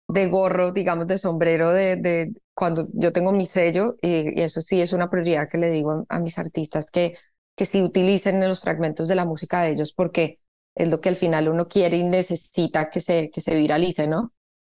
[0.08, 4.80] de gorro, digamos, de sombrero, de, de cuando yo tengo mi sello y, eso sí
[4.80, 7.14] es una prioridad que le digo a, mis artistas que,
[7.56, 10.40] que sí utilicen los fragmentos de la música de ellos porque
[10.74, 14.32] es lo que al final uno quiere y necesita que se, que se viralice, ¿no?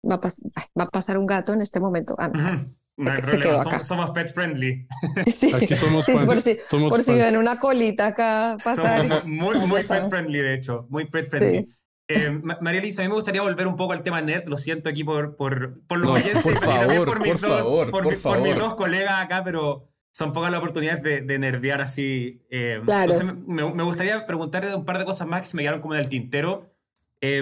[0.09, 0.19] Va
[0.75, 2.15] a, pasar un gato en este momento.
[2.17, 2.29] Ah,
[2.95, 4.87] no, hay problema, somos, pet friendly.
[5.35, 9.25] Sí, Aquí somos por si, por si ven una colita acá pasar.
[9.25, 11.67] muy, muy pet friendly, de hecho, muy pet friendly.
[12.09, 14.89] Eh, María Elisa, a mí me gustaría volver un poco al tema net, lo siento
[14.89, 18.75] aquí por, por, por los oyentes, por favor, por, mis, dos, favor, por, mis dos
[18.75, 22.45] colegas acá, pero son pocas las oportunidades de, de nerdear así.
[22.49, 23.11] Eh, claro.
[23.11, 25.95] Entonces me, me, gustaría preguntarle un par de cosas más que se me quedaron como
[25.95, 26.71] en el tintero.
[27.21, 27.41] Eh,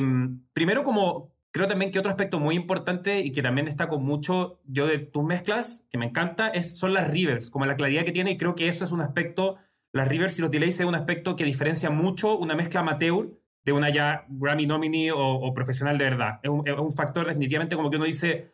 [0.53, 4.87] primero, como, Creo también que otro aspecto muy importante y que también destaco mucho yo
[4.87, 8.31] de tus mezclas, que me encanta, es, son las rivers, como la claridad que tiene,
[8.31, 9.57] y creo que eso es un aspecto,
[9.91, 13.29] las rivers y los delays es un aspecto que diferencia mucho una mezcla amateur
[13.65, 16.39] de una ya Grammy nominee o, profesional de verdad.
[16.41, 18.53] Es un, es un, factor definitivamente como que uno dice,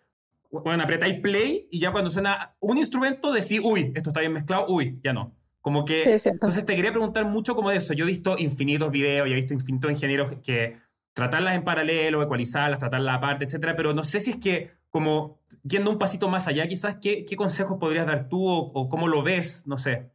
[0.49, 4.65] bueno, apretáis play y ya cuando suena un instrumento decís, uy, esto está bien mezclado,
[4.67, 5.35] uy, ya no.
[5.61, 7.93] Como que, entonces te quería preguntar mucho como de eso.
[7.93, 10.77] Yo he visto infinitos videos y he visto infinitos ingenieros que
[11.17, 15.89] tratarlas en paralelo, ecualizarlas, tratarlas aparte, etcétera, pero no sé si es que, como yendo
[15.89, 19.65] un pasito más allá, quizás, ¿qué, qué consejos podrías dar tú o, cómo lo ves?
[19.65, 20.11] No sé.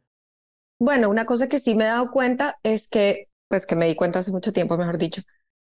[0.78, 3.96] Bueno, una cosa que sí me he dado cuenta es que, pues que me di
[3.96, 5.22] cuenta hace mucho tiempo, mejor dicho,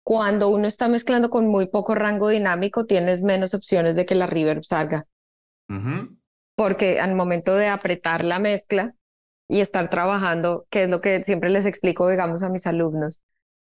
[0.02, 4.26] cuando uno está mezclando con muy poco rango dinámico, tienes menos opciones de que la
[4.26, 5.04] reverb salga.
[6.54, 8.94] Porque al momento de apretar la mezcla,
[9.48, 13.20] y estar trabajando, que es lo que siempre les explico, digamos, a mis alumnos.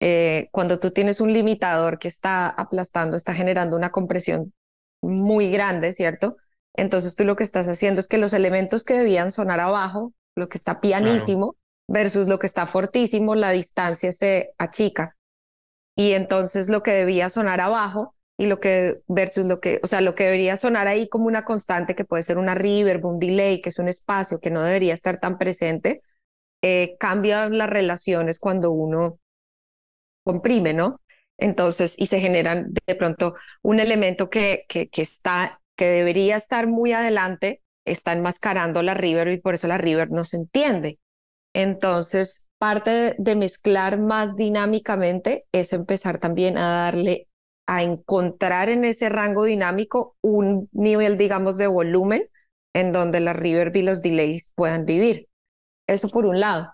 [0.06, 4.52] Eh, cuando tú tienes un limitador que está aplastando, está generando una compresión
[5.00, 6.36] muy grande, ¿cierto?
[6.74, 10.50] Entonces tú lo que estás haciendo es que los elementos que debían sonar abajo, lo
[10.50, 11.56] que está pianísimo
[11.88, 15.16] versus lo que está fortísimo, la distancia se achica.
[15.96, 20.02] Y entonces lo que debía sonar abajo y lo que versus lo que, o sea,
[20.02, 23.62] lo que debería sonar ahí como una constante que puede ser una reverb, un delay,
[23.62, 26.02] que es un espacio que no debería estar tan presente,
[26.60, 29.18] eh, cambia las relaciones cuando uno
[30.24, 31.00] comprime, ¿no?
[31.38, 36.92] Entonces, y se generan de pronto un elemento que, que, está, que debería estar muy
[36.92, 40.98] adelante, está enmascarando la reverb y por eso la reverb no se entiende.
[41.54, 47.28] Entonces, parte de mezclar más dinámicamente es empezar también a darle,
[47.66, 52.28] a encontrar en ese rango dinámico un nivel, digamos, de volumen
[52.74, 55.28] en donde la reverb y los delays puedan vivir.
[55.86, 56.72] Eso por un lado.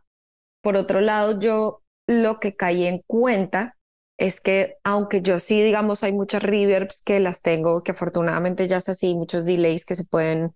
[0.62, 3.76] Por otro lado, yo lo que caí en cuenta
[4.18, 8.78] es que aunque yo sí, digamos, hay muchas reverbs que las tengo, que afortunadamente ya
[8.78, 10.52] es así, muchos delays que se pueden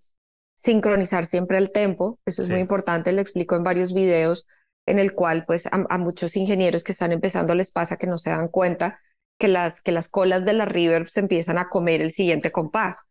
[0.53, 4.45] sincronizar siempre el tempo, eso es muy importante, lo explico en varios videos
[4.85, 8.29] en el cual pues a, muchos ingenieros que están empezando les pasa que no se
[8.29, 8.99] dan cuenta
[9.39, 13.01] que las, que las colas de la reverbs empiezan a comer el siguiente compás.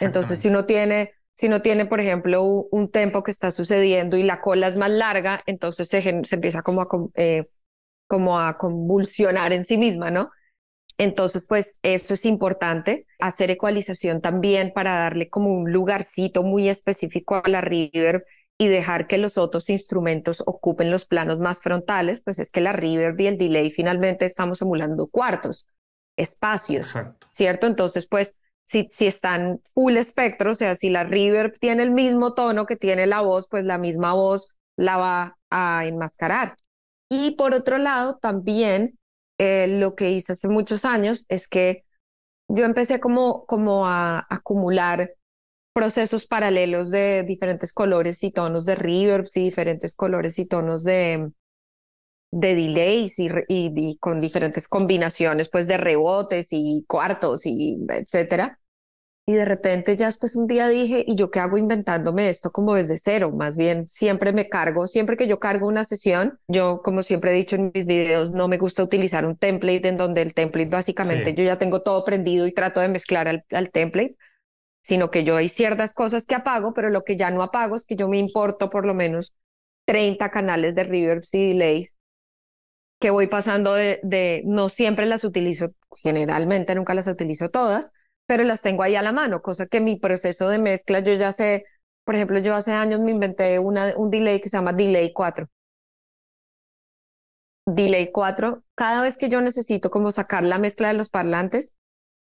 [0.00, 4.22] Entonces, si uno tiene, si no tiene, por ejemplo, un, tempo que está sucediendo y
[4.22, 7.48] la cola es más larga, entonces se, se empieza como a, eh,
[8.08, 10.30] como a convulsionar en sí misma, ¿no?
[10.98, 17.36] Entonces, pues eso es importante, hacer ecualización también para darle como un lugarcito muy específico
[17.36, 18.24] a la reverb
[18.58, 22.72] y dejar que los otros instrumentos ocupen los planos más frontales, pues es que la
[22.72, 25.68] reverb y el delay finalmente estamos emulando cuartos,
[26.16, 26.92] espacios,
[27.30, 27.68] ¿cierto?
[27.68, 32.34] Entonces, pues si, si están full espectro, o sea, si la reverb tiene el mismo
[32.34, 36.56] tono que tiene la voz, pues la misma voz la va a enmascarar.
[37.10, 38.98] Y por otro lado, también
[39.38, 41.84] eh, lo que hice hace muchos años es que
[42.48, 45.14] yo empecé como, como a, acumular
[45.72, 51.30] procesos paralelos de diferentes colores y tonos de reverbs y diferentes colores y tonos de,
[52.32, 58.57] de delays y, y, con diferentes combinaciones pues de rebotes y cuartos y etcétera.
[59.28, 62.74] Y de repente ya después un día dije, ¿y yo qué hago inventándome esto como
[62.74, 63.30] desde cero?
[63.30, 67.34] Más bien, siempre me cargo, siempre que yo cargo una sesión, yo como siempre he
[67.34, 71.34] dicho en mis videos, no me gusta utilizar un template en donde el template básicamente
[71.34, 74.16] yo ya tengo todo prendido y trato de mezclar al, al template,
[74.82, 77.84] sino que yo hay ciertas cosas que apago, pero lo que ya no apago es
[77.84, 79.34] que yo me importo por lo menos
[79.84, 81.98] 30 canales de reverbs y delays
[82.98, 87.92] que voy pasando de, de, no siempre las utilizo, generalmente nunca las utilizo todas,
[88.28, 91.32] pero las tengo ahí a la mano, cosa que mi proceso de mezcla, yo ya
[91.32, 91.64] sé,
[92.04, 95.48] por ejemplo, yo hace años me inventé una, un delay que se llama Delay 4.
[97.64, 101.74] Delay 4, cada vez que yo necesito como sacar la mezcla de los parlantes,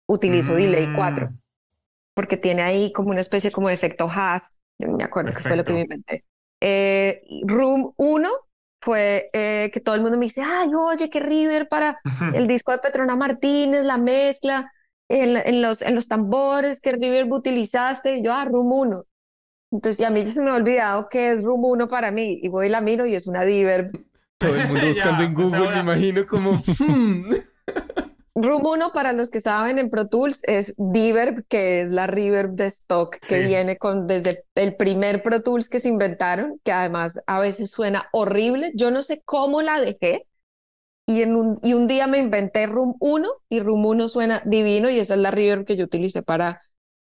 [0.07, 1.39] utilizo Delay 4, mm.
[2.15, 5.55] porque tiene ahí como una especie como de efecto Haas, yo me acuerdo que fue
[5.55, 6.25] lo que me inventé.
[6.61, 8.29] Eh, Room 1
[8.81, 11.99] fue eh, que todo el mundo me dice, ay, oye, qué River para
[12.33, 14.71] el disco de Petrona Martínez, la mezcla
[15.11, 19.05] en, los, en los tambores, qué reverb utilizaste, y yo, ah, Room 1.
[19.71, 22.39] Entonces, y a mí ya se me ha olvidado que es Room 1 para mí,
[22.41, 23.91] y voy y la miro y es una Diverb.
[24.37, 26.61] Todo el mundo buscando en Google, me imagino como...
[26.79, 27.33] Hmm".
[28.33, 32.51] Room 1, para los que saben, en Pro Tools es Diverb, que es la reverb
[32.51, 37.19] de stock que viene con desde el primer Pro Tools que se inventaron, que además
[37.27, 38.71] a veces suena horrible.
[38.73, 40.27] Yo no sé cómo la dejé,
[41.17, 41.23] y,
[41.73, 45.31] un, día me inventé Room 1 y Room 1 suena divino y esa es la
[45.31, 46.61] reverb que yo utilicé para,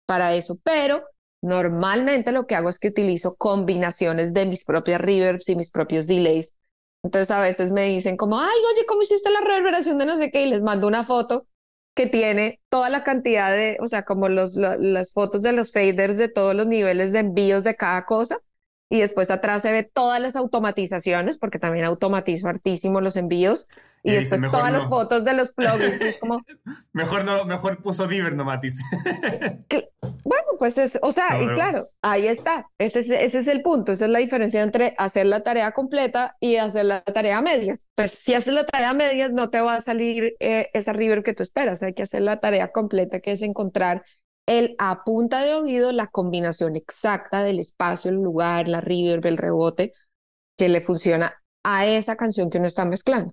[0.07, 0.59] para eso.
[0.62, 1.05] Pero
[1.43, 6.07] normalmente lo que hago es que utilizo combinaciones de mis propias reverbs y mis propios
[6.07, 6.55] delays.
[7.03, 10.31] Entonces a veces me dicen como, ay, oye, ¿cómo hiciste la reverberación de no sé
[10.31, 10.45] qué?
[10.47, 11.47] Y les mando una foto
[11.95, 16.29] que tiene toda la cantidad de, o sea, como las fotos de los faders de
[16.29, 18.38] todos los niveles de envíos de cada cosa.
[18.88, 23.67] Y después atrás se ve todas las automatizaciones, porque también automatizo hartísimo los envíos.
[24.05, 26.01] Y, después todas las fotos de los plugins.
[26.01, 26.41] es como...
[26.93, 28.81] mejor no, mejor puso Diver, no Matis.
[30.25, 32.69] bueno, pues es, o sea, y claro, ahí está.
[32.79, 33.93] Ese es, ese es el punto.
[33.93, 37.87] Esa es la diferencia entre hacer la tarea completa y hacer la tarea a medias.
[37.95, 41.23] Pues si haces la tarea a medias, no te va a salir eh, esa river
[41.23, 41.83] que tú esperas.
[41.85, 44.03] Hay que hacer la tarea completa, que es encontrar
[44.47, 49.38] el a punta de oído la combinación exacta del espacio, el lugar, la river, el
[49.38, 49.93] rebote,
[50.57, 51.35] que le funciona
[51.65, 53.33] a esa canción que uno está mezclando.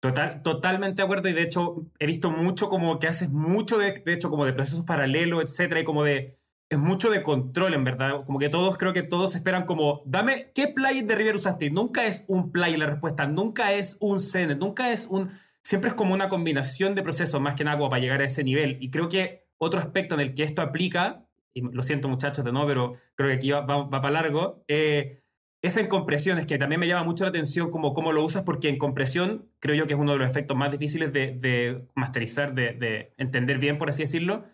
[0.00, 3.92] Total, totalmente de acuerdo y de hecho he visto mucho como que haces mucho de,
[3.92, 7.84] de hecho como de procesos paralelos, etcétera, y como de es mucho de control, en
[7.84, 8.24] verdad.
[8.24, 11.70] Como que todos, creo que todos esperan como, dame, ¿qué plugin de River usaste?
[11.70, 15.38] Nunca es un plugin la respuesta, nunca es un Zen, nunca es un...
[15.62, 18.78] Siempre es como una combinación de procesos, más que nada para llegar a ese nivel.
[18.80, 22.52] Y creo que otro aspecto en el que esto aplica, y lo siento muchachos de
[22.52, 25.22] no, pero creo que aquí va, va, para largo, eh,
[25.62, 28.68] es en compresiones, que también me llama mucho la atención como cómo lo usas, porque
[28.68, 32.54] en compresión creo yo que es uno de los efectos más difíciles de, de masterizar,
[32.54, 34.44] de, de, entender bien, por así decirlo.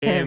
[0.00, 0.24] Eh,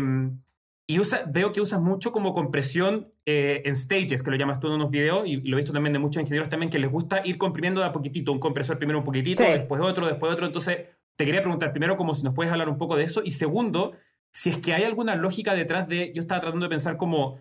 [0.91, 4.67] y usa, veo que usas mucho como compresión eh, en stages, que lo llamas tú
[4.67, 7.22] en unos videos, y, lo he visto también de muchos ingenieros también, que les gusta
[7.24, 10.46] ir comprimiendo de a poquitito, un compresor primero un poquitito, después otro, después otro.
[10.46, 10.80] Entonces,
[11.15, 13.94] te quería preguntar primero como si nos puedes hablar un poco de eso, y segundo,
[14.34, 17.39] si es que hay alguna lógica detrás de, yo estaba tratando de pensar como,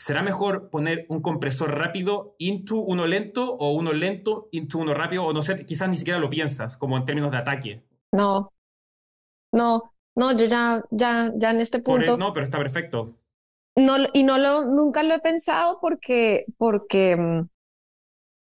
[0.00, 5.26] ¿será mejor poner un compresor rápido into uno lento o uno lento into uno rápido?
[5.26, 7.82] O no sé, quizás ni siquiera lo piensas como en términos de ataque.
[8.12, 8.50] No,
[9.52, 12.16] no, no, yo ya, ya, ya en este punto.
[12.16, 13.14] no, pero está perfecto.
[13.76, 17.48] No, y no lo, nunca lo he pensado porque, porque mm,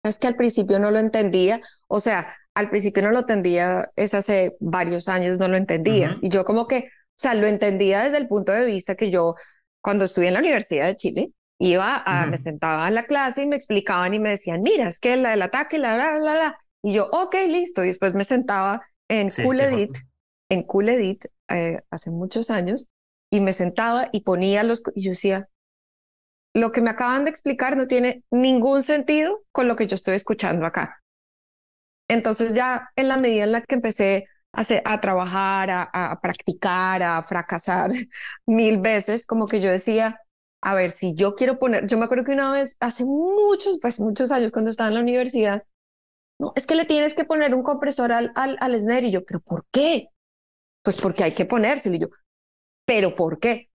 [0.04, 1.62] es que al principio no lo entendía.
[1.88, 6.18] O sea, al principio no lo entendía, es hace varios años no lo entendía.
[6.22, 9.36] Y yo como que, o sea, lo entendía desde el punto de vista que yo,
[9.80, 13.48] cuando estudié en la Universidad de Chile, iba a, me sentaba en la clase y
[13.48, 16.58] me explicaban y me decían, mira, es que la del ataque, la, la, la, la.
[16.84, 17.84] Y yo, ok, listo.
[17.84, 19.98] Y después me sentaba en Cool Edit,
[20.50, 22.88] en Cool Edit, eh, hace muchos años
[23.30, 24.82] y me sentaba y ponía los...
[24.96, 25.50] Y yo decía,
[26.54, 30.16] lo que me acaban de explicar no tiene ningún sentido con lo que yo estoy
[30.16, 31.02] escuchando acá.
[32.08, 37.04] Entonces ya en la medida en la que empecé a, a trabajar, a, a, practicar,
[37.04, 37.92] a fracasar
[38.46, 40.22] mil veces, como que yo decía,
[40.66, 44.00] a ver, si yo quiero poner, yo me acuerdo que una vez, hace muchos, pues
[44.00, 45.64] muchos años cuando estaba en la universidad,
[46.40, 49.24] no, es que le tienes que poner un compresor al, al, al snare y yo,
[49.26, 50.10] pero ¿por qué?
[50.82, 51.98] Pues porque hay que ponérselo.
[51.98, 52.08] Y yo,
[52.86, 53.70] ¿pero por qué?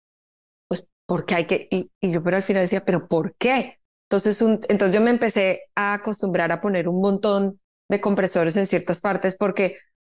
[0.69, 1.69] Pues porque hay que.
[1.71, 3.79] Y, yo, pero al final decía, ¿pero por qué?
[4.09, 8.67] Entonces, un, entonces yo me empecé a acostumbrar a poner un montón de compresores en
[8.67, 9.79] ciertas partes porque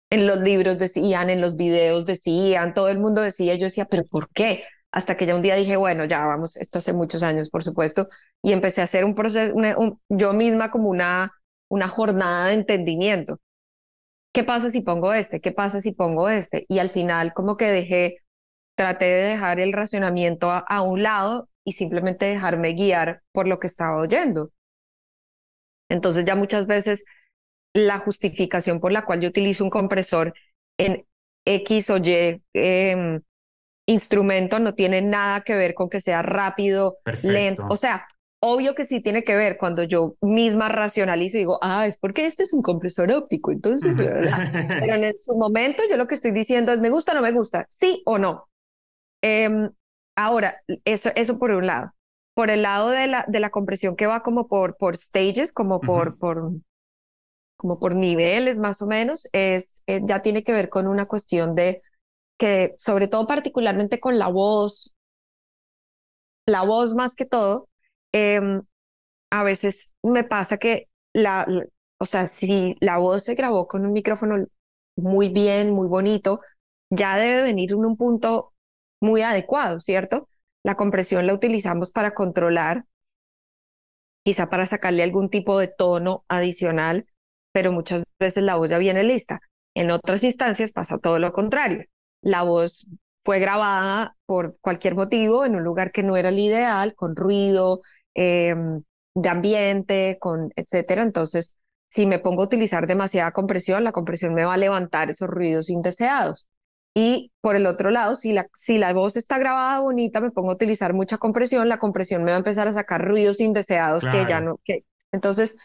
[0.09, 4.05] en los libros decían, en los videos decían, todo el mundo decía, yo decía, ¿pero
[4.05, 4.63] por qué?
[4.91, 8.07] Hasta que ya un día dije, bueno, ya vamos, esto hace muchos años, por supuesto,
[8.41, 9.55] y empecé a hacer un proceso,
[10.09, 11.31] yo misma como una,
[11.69, 13.39] una jornada de entendimiento.
[14.31, 15.41] ¿qué pasa si pongo este?
[15.41, 16.65] ¿Qué pasa si pongo este?
[16.69, 18.17] Y al final como que dejé,
[18.75, 23.67] traté de dejar el racionamiento a, un lado y simplemente dejarme guiar por lo que
[23.67, 24.51] estaba oyendo.
[25.89, 27.03] Entonces ya muchas veces
[27.73, 30.33] la justificación por la cual yo utilizo un compresor
[30.77, 31.05] en
[31.45, 33.21] X o Y em,
[33.85, 37.65] instrumento no tiene nada que ver con que sea rápido, lento.
[37.69, 38.07] O sea,
[38.43, 42.25] Obvio que sí tiene que ver cuando yo misma racionalizo y digo, ah, es porque
[42.25, 43.93] este es un compresor óptico, entonces,
[44.79, 47.33] pero en su momento yo lo que estoy diciendo es, ¿me gusta o no me
[47.33, 47.67] gusta?
[47.69, 48.49] Sí o no.
[49.21, 49.69] Em,
[50.15, 51.93] ahora, eso, eso por un lado.
[52.33, 55.79] Por el lado de la, de la compresión que va como por, por stages, como
[55.79, 56.51] por, por,
[57.57, 61.53] como por niveles más o menos, es, eh, ya tiene que ver con una cuestión
[61.53, 61.83] de
[62.41, 64.93] que, sobre todo particularmente con la voz,
[66.45, 67.67] la voz más que todo,
[68.13, 68.61] Em,
[69.31, 71.47] a veces me pasa que la,
[71.99, 74.45] o sea, si la voz se grabó con un micrófono
[74.97, 76.41] muy bien, muy bonito,
[76.89, 78.53] ya debe venir en un punto
[79.01, 80.29] muy adecuado, ¿cierto?
[80.63, 82.85] La compresión la utilizamos para controlar,
[84.23, 87.07] quizá para sacarle algún tipo de tono adicional,
[87.51, 89.41] pero muchas veces la voz ya viene lista.
[89.73, 91.85] En otras instancias pasa todo lo contrario.
[92.21, 92.85] La voz
[93.23, 97.81] fue grabada por cualquier motivo en un lugar que no era el ideal, con ruido,
[98.13, 101.03] Em, de ambiente, con etcétera.
[101.03, 101.55] Entonces,
[101.89, 105.69] si me pongo a utilizar demasiada compresión, la compresión me va a levantar esos ruidos
[105.69, 106.47] indeseados.
[106.93, 110.51] Y por el otro lado, si la, si la voz está grabada bonita, me pongo
[110.51, 114.25] a utilizar mucha compresión, la compresión me va a empezar a sacar ruidos indeseados que
[114.27, 114.59] ya no.
[114.63, 114.85] Que...
[115.11, 115.57] Entonces,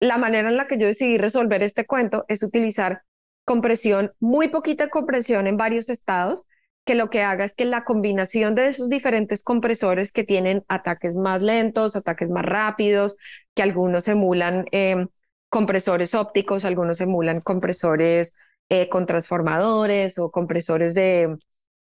[0.00, 3.02] la manera en la que yo decidí resolver este cuento es utilizar
[3.44, 6.44] compresión, muy poquita compresión en varios estados,
[6.84, 11.14] que lo que haga es que la combinación de esos diferentes compresores que tienen ataques
[11.16, 13.16] más lentos, ataques más rápidos,
[13.54, 15.08] que algunos emulan em,
[15.48, 18.32] compresores ópticos, algunos emulan compresores
[18.68, 21.36] eh, con transformadores o compresores de,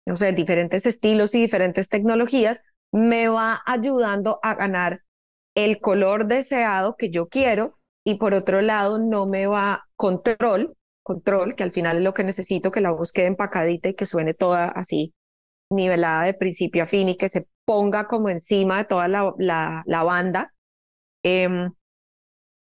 [0.07, 2.63] no sé, diferentes estilos y diferentes tecnologías,
[2.93, 5.03] me va ayudando a ganar
[5.55, 10.76] el color deseado que yo quiero y por otro lado no me va control
[11.07, 14.07] control, que al final es lo que necesito, que la voz quede empacadita y que
[14.07, 15.15] suene toda así
[15.71, 19.33] nivelada de principio a fin y que se ponga como encima de toda la,
[19.87, 20.53] la, banda,
[21.23, 21.71] em,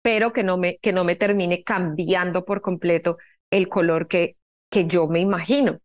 [0.03, 3.17] pero que no, me, que no me termine cambiando por completo
[3.51, 4.37] el color que,
[4.71, 5.79] que yo me imagino.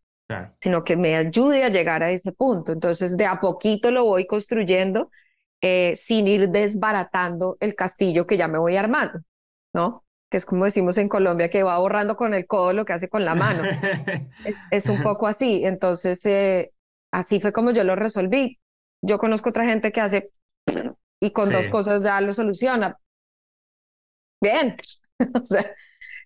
[0.60, 2.72] sino que me ayude a llegar a ese punto.
[2.72, 5.10] Entonces, de a poquito lo voy construyendo
[5.62, 9.20] eh, sin ir desbaratando el castillo que ya me voy armando,
[9.74, 10.04] ¿no?
[10.30, 13.08] Que es como decimos en Colombia, que va borrando con el codo lo que hace
[13.08, 13.62] con la mano.
[14.70, 15.64] es, un poco así.
[15.64, 16.72] Entonces, eh,
[17.10, 18.58] así fue como yo lo resolví.
[19.02, 20.30] Yo conozco otra gente que hace
[21.20, 22.98] y con dos cosas ya lo soluciona.
[24.40, 24.76] Bien.
[25.34, 25.74] o sea,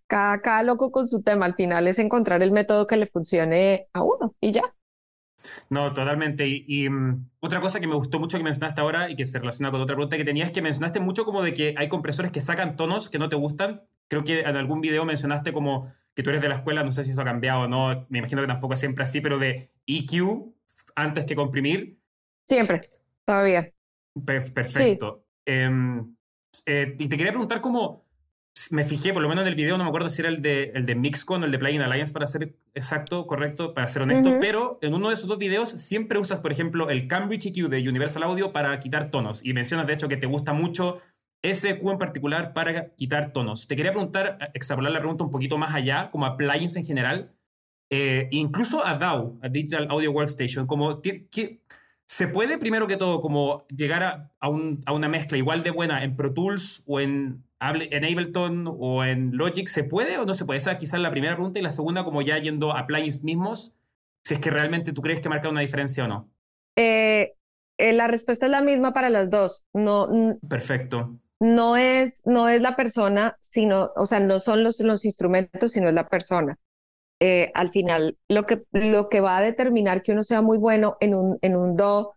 [0.06, 1.46] cada, loco con su tema.
[1.46, 4.62] Al final es encontrar el método que le funcione a uno y ya.
[5.70, 6.46] No, totalmente.
[6.46, 9.70] Y, mm, otra cosa que me gustó mucho que mencionaste ahora y que se relaciona
[9.70, 12.40] con otra pregunta que tenías, es que mencionaste mucho como de que hay compresores que
[12.40, 13.82] sacan tonos que no te gustan.
[14.08, 17.04] Creo que en algún video mencionaste como que tú eres de la escuela, no sé
[17.04, 19.70] si eso ha cambiado o no, me imagino que tampoco es siempre así, pero de
[19.86, 20.52] EQ
[20.94, 21.98] antes que comprimir.
[22.46, 22.90] Siempre,
[23.24, 23.72] todavía.
[24.24, 25.24] perfecto.
[25.46, 26.14] Em,
[26.66, 28.01] eh, y te quería preguntar cómo,
[28.70, 30.72] me fijé, por lo menos en el video, no me acuerdo si era el de,
[30.74, 34.36] el de Mixcon o el de Plugin Alliance, para ser exacto, correcto, para ser honesto,
[34.40, 37.88] pero en uno de esos dos videos siempre usas, por ejemplo, el Cambridge EQ de
[37.88, 39.44] Universal Audio para quitar tonos.
[39.44, 41.00] Y mencionas, de hecho, que te gusta mucho
[41.40, 43.66] ese EQ en particular para quitar tonos.
[43.66, 47.32] Te quería preguntar, extrapolar la pregunta un poquito más allá, como a plugins en general,
[47.90, 51.00] eh, incluso a DAW, a Digital Audio Workstation, como...
[51.00, 51.60] ¿qué,
[52.06, 54.48] ¿Se puede, primero que todo, como llegar a, a,
[54.92, 59.68] una mezcla igual de buena en Pro Tools o en, en Ableton o en Logic?
[59.68, 60.58] ¿Se puede o no se puede?
[60.58, 61.58] Esa quizás la primera pregunta.
[61.58, 63.72] Y la segunda, como ya yendo a plugins mismos,
[64.24, 66.30] si es que realmente tú crees que marca una diferencia o no.
[66.76, 67.34] Eh,
[67.78, 69.64] eh, la respuesta es la misma para las dos.
[69.72, 70.08] No,
[70.48, 71.18] Perfecto.
[71.40, 75.88] No es, no es la persona, sino, o sea, no son los, los instrumentos, sino
[75.88, 76.58] es la persona.
[77.24, 80.96] Eh, al final lo que, lo que va a determinar que uno sea muy bueno
[81.00, 82.14] en un, en un do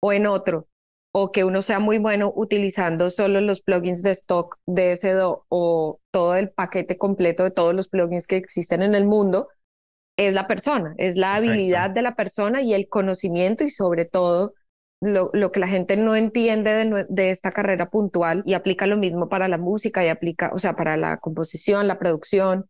[0.00, 0.68] o en otro,
[1.16, 5.46] o que uno sea muy bueno utilizando solo los plugins de stock de ese do
[5.48, 9.48] o todo el paquete completo de todos los plugins que existen en el mundo,
[10.16, 14.54] es la persona, es la habilidad de la persona y el conocimiento y sobre todo
[15.00, 18.96] lo, lo que la gente no entiende de, de, esta carrera puntual y aplica lo
[18.96, 22.66] mismo para la música y aplica, o sea, para la composición, la producción,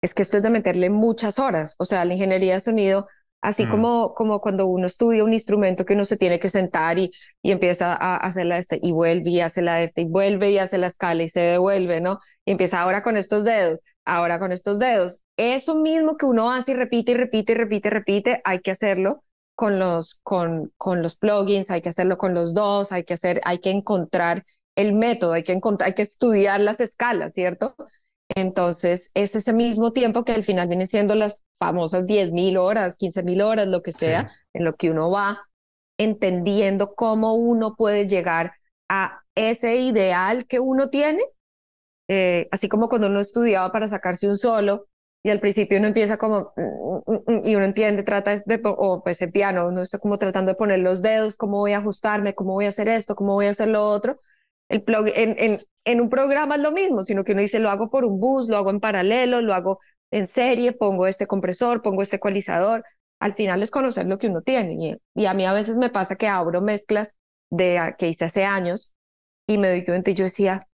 [0.00, 3.06] es que esto es de meterle muchas horas, o sea, la ingeniería de sonido,
[3.40, 3.70] así mm.
[3.70, 7.10] como, como cuando uno estudia un instrumento que uno se tiene que sentar y,
[7.42, 10.78] y empieza a hacerla este y vuelve y hace la este y vuelve y hace
[10.78, 12.18] la escala y se devuelve, ¿no?
[12.44, 15.20] Y empieza ahora con estos dedos, ahora con estos dedos.
[15.36, 18.72] Eso mismo que uno hace y repite y repite y repite y repite, hay que
[18.72, 19.22] hacerlo
[19.54, 23.40] con los, con, con los plugins, hay que hacerlo con los dos, hay que hacer,
[23.44, 24.44] hay que encontrar
[24.76, 27.74] el método, hay que hay que estudiar las escalas, ¿cierto?
[28.34, 33.42] Entonces, es ese mismo tiempo que al final viene siendo las famosas 10.000 horas, 15.000
[33.42, 35.48] horas, lo que sea, en lo que uno va
[35.98, 38.52] entendiendo cómo uno puede llegar
[38.88, 41.22] a ese ideal que uno tiene,
[42.08, 44.86] eh, así como cuando uno estudiaba para sacarse un solo
[45.22, 49.02] y al principio uno empieza como, mm, mm, mm, y uno entiende, trata de, o
[49.02, 52.34] pues el piano, uno está como tratando de poner los dedos, cómo voy a ajustarme,
[52.34, 54.20] cómo voy a hacer esto, cómo voy a hacer lo otro,
[54.68, 57.90] el en, en, en, un programa es lo mismo, sino que uno dice, lo hago
[57.90, 59.78] por un bus, lo hago en paralelo, lo hago
[60.10, 62.84] en serie, pongo este compresor, pongo este ecualizador.
[63.20, 64.74] Al final es conocer lo que uno tiene.
[65.14, 67.14] Y, y a mí a veces me pasa que abro mezclas
[67.50, 68.94] de que hice hace años
[69.46, 70.68] y me doy cuenta y yo decía,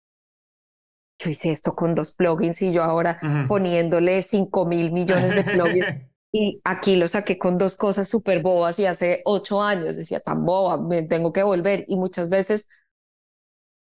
[1.18, 3.18] yo hice esto con dos plugins y yo ahora
[3.49, 5.86] poniéndole 5 mil millones de plugins.
[6.32, 10.45] y aquí lo saqué con dos cosas súper bobas y hace ocho años decía, tan
[10.45, 11.84] boba, me tengo que volver.
[11.86, 12.68] Y muchas veces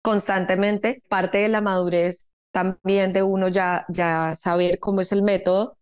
[0.06, 5.80] constantemente, parte de la madurez también de uno ya, ya saber cómo es el método,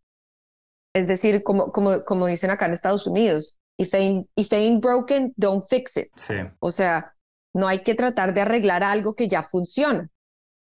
[0.93, 5.33] es decir, como, como, como dicen acá en Estados Unidos, if ain't, if ain't broken,
[5.35, 6.07] don't fix it.
[6.59, 7.13] O sea,
[7.53, 10.09] no hay que tratar de arreglar algo que ya funciona.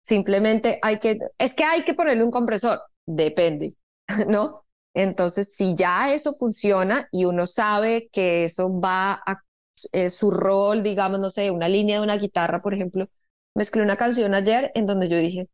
[0.01, 3.75] Simplemente hay que, es que hay que ponerle un compresor, depende,
[4.27, 4.65] ¿no?
[4.95, 9.43] Entonces, si ya eso funciona y uno sabe que eso va a
[9.91, 13.07] eh, su rol, digamos, no sé, una línea de una guitarra, por ejemplo,
[13.55, 15.49] mezclé una canción ayer en donde yo dije,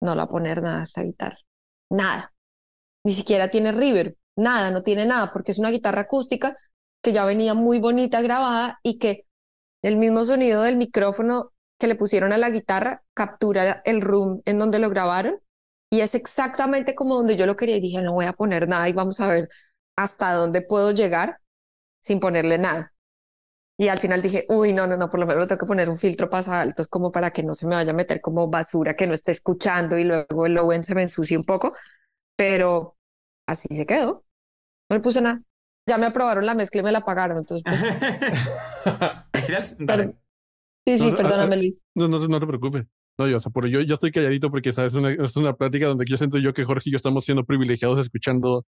[0.00, 1.38] no la poner nada a esta guitarra,
[1.90, 2.32] nada.
[3.04, 6.56] Ni siquiera tiene reverb, nada, no tiene nada, porque es una guitarra acústica
[7.02, 9.26] que ya venía muy bonita grabada y que
[9.82, 14.58] el mismo sonido del micrófono que le pusieron a la guitarra captura el room en
[14.58, 15.40] donde lo grabaron
[15.90, 18.88] y es exactamente como donde yo lo quería y dije, no voy a poner nada
[18.88, 19.48] y vamos a ver
[19.96, 21.40] hasta dónde puedo llegar
[22.00, 22.92] sin ponerle nada.
[23.80, 25.96] Y al final dije, uy, no, no, no, por lo menos tengo que poner un
[25.96, 29.06] filtro pasa altos como para que no se me vaya a meter como basura que
[29.06, 31.74] no esté escuchando y luego el Lowen se me ensucie un poco.
[32.36, 32.98] Pero
[33.46, 34.26] así se quedó.
[34.90, 35.40] No le puse nada.
[35.86, 37.38] Ya me aprobaron la mezcla y me la pagaron.
[37.38, 37.64] Entonces,
[39.32, 39.46] pues...
[40.86, 41.82] sí, sí, perdóname, Luis.
[41.94, 42.84] No, no, no te preocupes.
[43.18, 44.92] No, yo, o sea, por yo, yo estoy calladito porque ¿sabes?
[44.92, 47.44] Es, una, es una plática donde yo siento yo que Jorge y yo estamos siendo
[47.44, 48.66] privilegiados escuchando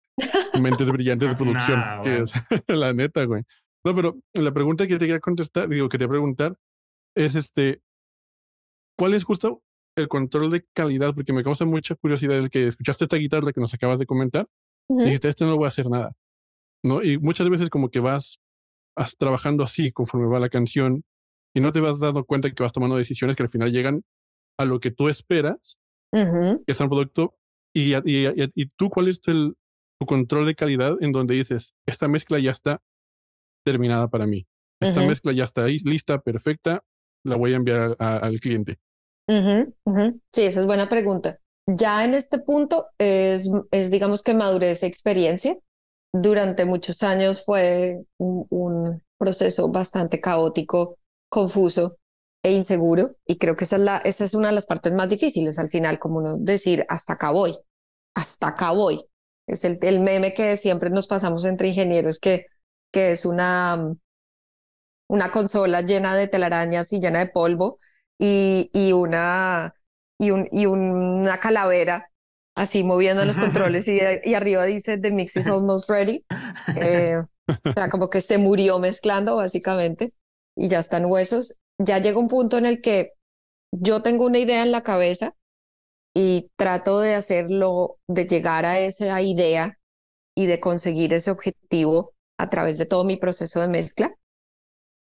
[0.59, 2.25] mentes brillantes de producción, Nah, que bueno.
[2.25, 2.33] es
[2.69, 3.45] la neta, güey.
[3.85, 6.57] No, pero la pregunta que te quería contestar, digo, que te voy a preguntar,
[7.17, 7.83] es este,
[8.97, 9.63] ¿cuál es justo
[9.97, 11.15] el control de calidad?
[11.15, 14.47] Porque me causa mucha curiosidad el que escuchaste esta guitarra que nos acabas de comentar
[14.89, 16.13] y dijiste, este no voy a hacer nada,
[16.85, 17.03] ¿no?
[17.03, 18.39] Y muchas veces como que vas,
[18.97, 21.05] vas trabajando así conforme va la canción
[21.55, 24.03] y no te vas dando cuenta que vas tomando decisiones que al final llegan
[24.59, 25.79] a lo que tú esperas,
[26.65, 27.35] que es un producto,
[27.75, 29.57] y, y, y, y tú cuál es el,
[29.99, 32.81] tu control de calidad en donde dices, esta mezcla ya está
[33.65, 34.47] terminada para mí,
[34.81, 36.83] esta mezcla ya está ahí, lista, perfecta,
[37.25, 38.79] la voy a enviar a- al cliente.
[40.33, 41.39] Sí, esa es buena pregunta.
[41.67, 45.57] Ya en este punto es, es digamos que madurez e experiencia.
[46.13, 50.99] Durante muchos años fue un, un proceso bastante caótico,
[51.29, 51.99] confuso
[52.43, 53.17] e inseguro.
[53.27, 55.69] Y creo que esa es la, esa es una de las partes más difíciles al
[55.71, 57.57] final, como uno decir, hasta acá voy,
[58.15, 59.05] hasta acá voy.
[59.47, 62.47] Es el, el meme que siempre nos pasamos entre ingenieros, que,
[62.93, 63.95] que es una,
[65.09, 67.79] una consola llena de telarañas y llena de polvo
[68.19, 69.75] y, y una,
[70.19, 72.09] y, un, y una calavera
[72.55, 76.25] así moviendo los controles y, y arriba dice The mix is almost ready.
[76.75, 77.27] Eh, o
[77.75, 80.15] sea, como que se murió mezclando básicamente
[80.57, 81.59] y ya están huesos.
[81.79, 83.13] Ya llega un punto en el que
[83.73, 85.35] yo tengo una idea en la cabeza
[86.15, 89.79] y trato de hacerlo, de llegar a esa idea
[90.35, 92.12] y de conseguir ese objetivo
[92.43, 94.15] a través de todo mi proceso de mezcla.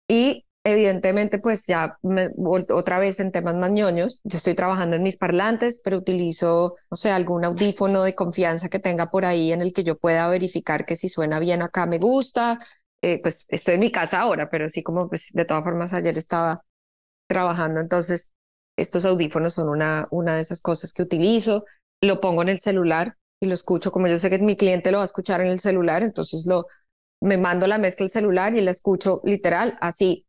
[0.09, 2.31] Y evidentemente, pues ya me-
[2.71, 6.97] otra vez en temas más ñoños, yo estoy trabajando en mis parlantes, pero utilizo, no
[6.97, 10.85] sé, algún audífono de confianza que tenga por ahí en el que yo pueda verificar
[10.87, 12.59] que si suena bien acá me gusta.
[13.03, 16.17] Eh, pues estoy en mi casa ahora, pero sí como pues de todas formas ayer
[16.19, 16.63] estaba
[17.27, 18.31] trabajando, entonces
[18.77, 21.65] estos audífonos son una, una de esas cosas que utilizo.
[22.01, 24.99] Lo pongo en el celular y lo escucho, como yo sé que mi cliente lo
[24.99, 26.67] va a escuchar en el celular, entonces lo
[27.23, 30.27] me mando la mezcla al celular y la escucho literal así.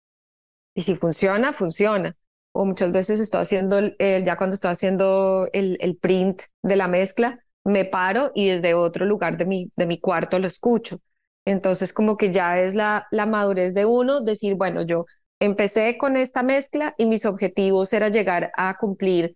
[0.76, 2.16] Y si funciona, funciona.
[2.52, 6.88] O muchas veces estoy haciendo, el- ya cuando estoy haciendo el, el print de la
[6.88, 11.00] mezcla, me paro y desde otro lugar de mi, de mi cuarto lo escucho.
[11.46, 15.06] Entonces como que ya es la, la madurez de uno decir, bueno, yo
[15.40, 19.36] empecé con esta mezcla y mis objetivos era llegar a cumplir,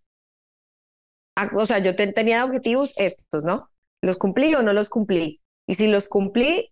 [1.36, 3.70] a- o sea, yo te- tenía objetivos estos, ¿no?
[4.01, 5.41] ¿Los cumplí o no los cumplí?
[5.68, 6.72] Y si los cumplí,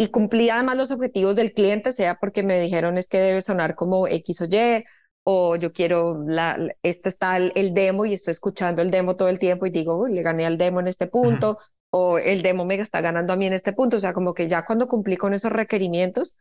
[0.00, 3.74] y cumplí además los objetivos del cliente, sea porque me dijeron es que debe sonar
[3.74, 4.82] como X o Y,
[5.24, 9.28] o yo quiero, la, este está el, el demo y estoy escuchando el demo todo
[9.28, 11.58] el tiempo y digo, uy, le gané al demo en este punto,
[11.90, 14.48] o el demo me está ganando a mí en este punto, o sea, como que
[14.48, 16.38] ya cuando cumplí con esos requerimientos,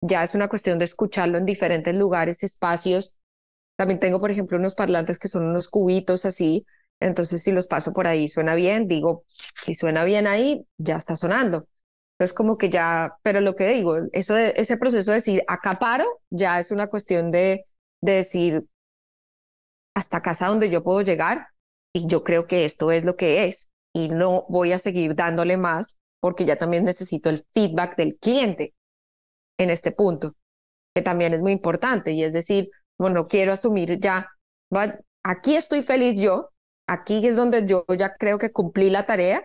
[0.00, 3.18] ya es una cuestión de escucharlo en diferentes lugares, espacios.
[3.76, 6.64] También tengo, por ejemplo, unos parlantes que son unos cubitos así,
[7.00, 9.24] entonces si los paso por ahí suena bien, digo,
[9.64, 11.68] si suena bien ahí, ya está sonando.
[12.18, 16.04] Entonces, como que ya, pero lo que digo, eso ese proceso de decir acá paro,
[16.30, 17.66] ya es una cuestión de,
[18.00, 18.64] de decir
[19.94, 21.48] hasta casa donde yo puedo llegar
[21.92, 25.56] y yo creo que esto es lo que es y no voy a seguir dándole
[25.56, 28.74] más porque ya también necesito el feedback del cliente
[29.58, 30.34] en este punto,
[30.94, 34.30] que también es muy importante y es decir, bueno, quiero asumir ya,
[35.22, 36.50] aquí estoy feliz yo,
[36.86, 39.42] aquí es donde yo ya creo que cumplí la tarea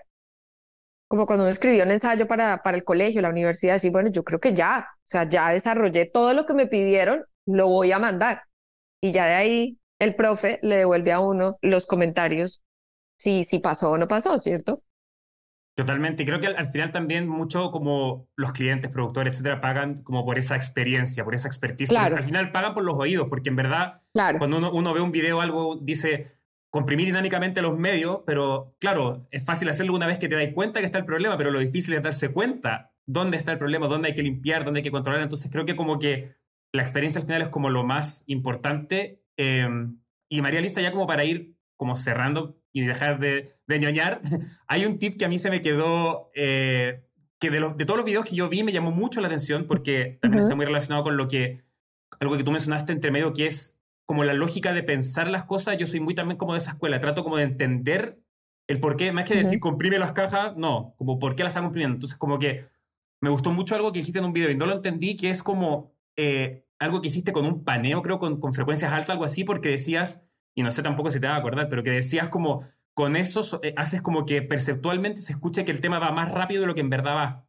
[1.11, 4.23] como cuando uno escribió un ensayo para, para el colegio, la universidad, decir, bueno, yo
[4.23, 7.99] creo que ya, o sea, ya desarrollé todo lo que me pidieron, lo voy a
[7.99, 8.43] mandar.
[9.01, 12.63] Y ya de ahí el profe le devuelve a uno los comentarios
[13.17, 14.83] si, si pasó o no pasó, ¿cierto?
[15.75, 16.25] Totalmente.
[16.25, 20.39] Creo que al, al final también mucho como los clientes, productores, etcétera, pagan como por
[20.39, 21.89] esa experiencia, por esa expertise.
[21.89, 22.15] Claro.
[22.15, 25.11] Al final pagan por los oídos, porque en verdad Claro, cuando uno, uno ve un
[25.11, 26.39] video algo, dice
[26.71, 30.79] comprimir dinámicamente los medios, pero claro, es fácil hacerlo una vez que te das cuenta
[30.79, 34.07] que está el problema, pero lo difícil es darse cuenta dónde está el problema, dónde
[34.07, 35.21] hay que limpiar, dónde hay que controlar.
[35.21, 36.35] Entonces creo que como que
[36.73, 39.21] la experiencia al final es como lo más importante.
[39.37, 39.67] Eh,
[40.29, 44.21] y María Lisa, ya como para ir como cerrando y dejar de, de ñoñar,
[44.67, 47.03] hay un tip que a mí se me quedó, eh,
[47.37, 49.67] que de, los- de todos los videos que yo vi me llamó mucho la atención
[49.67, 50.47] porque también Ujú.
[50.47, 51.63] está muy relacionado con lo que,
[52.21, 53.77] algo que tú mencionaste entre medio, que es
[54.11, 55.77] como la lógica de pensar las cosas.
[55.77, 58.19] Yo soy muy también como de esa escuela, trato como de entender
[58.67, 59.61] el por qué, más que decir Ujú.
[59.61, 61.95] comprime las cajas, no, como por qué las están comprimiendo.
[61.95, 62.65] Entonces como que
[63.21, 65.43] me gustó mucho algo que dijiste en un video y no lo entendí, que es
[65.43, 69.45] como eh, algo que hiciste con un paneo, creo, con, con frecuencias altas, algo así,
[69.45, 70.23] porque decías,
[70.55, 73.43] y no sé tampoco si te vas a acordar, pero que decías como, con eso
[73.43, 76.67] so- eh, haces como que perceptualmente se escuche que el tema va más rápido de
[76.67, 77.47] lo que en verdad va.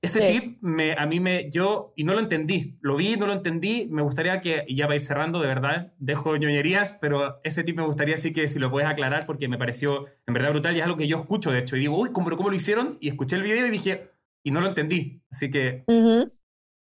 [0.00, 0.40] Ese Sí.
[0.40, 3.88] tip me, a mí me, yo, y no lo entendí, lo vi, no lo entendí,
[3.90, 7.84] me gustaría que, y ya vais cerrando, de verdad, dejo ñoñerías, pero ese tip me
[7.84, 10.84] gustaría sí que si lo puedes aclarar porque me pareció en verdad brutal y es
[10.84, 12.96] algo que yo escucho, de hecho, y digo, uy, ¿cómo, cómo lo hicieron?
[13.00, 14.10] Y escuché el video y dije,
[14.44, 15.84] y no lo entendí, así que...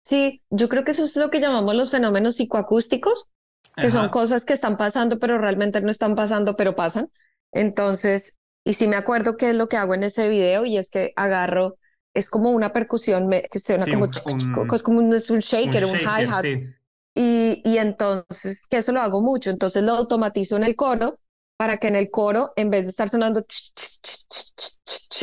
[0.05, 3.29] Sí, yo creo que eso es lo que llamamos los fenómenos psicoacústicos,
[3.77, 7.11] que son cosas que están pasando, pero realmente no están pasando, pero pasan.
[7.53, 10.91] Entonces, y sí me acuerdo qué es lo que hago en ese video, y es
[10.91, 11.77] que agarro,
[12.15, 14.11] es como una percusión que suena Sí, como, un-
[14.59, 16.75] un- es como un, es un un shaker, un shaker, hi-hat, sí.
[17.15, 21.19] y, y entonces, que eso lo hago mucho, entonces lo automatizo en el coro
[21.57, 23.45] para que en el coro, en vez de estar sonando,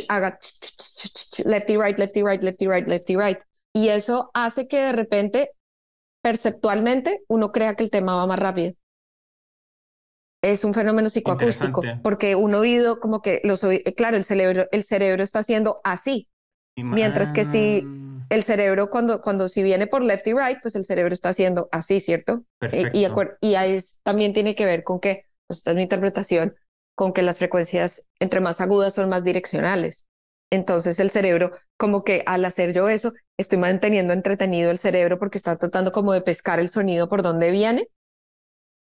[0.10, 0.38] haga
[1.46, 3.38] lefty right, lefty right, lefty right, lefty right.
[3.74, 5.52] Y eso hace que de repente,
[6.22, 8.74] perceptualmente, uno crea que el tema va más rápido.
[10.42, 13.62] Es un fenómeno psicoacústico, porque un oído, como que los
[13.98, 16.30] claro, el cerebro, el cerebro está haciendo así.
[16.76, 17.92] Y Mientras que si-
[18.30, 21.70] El cerebro, cuando, cuando si viene por left y right, pues el cerebro está haciendo
[21.72, 22.34] así, ¿cierto?
[22.38, 22.98] Eh, Perfecto.
[22.98, 25.84] Y, acuer- y ahí es- también tiene que ver con que, pues, esta es mi
[25.84, 26.56] interpretación,
[26.96, 30.08] con que las frecuencias entre más agudas son más direccionales.
[30.50, 35.38] Entonces el cerebro, como que al hacer yo eso, estoy manteniendo entretenido el cerebro porque
[35.38, 37.90] está tratando como de pescar el sonido por donde viene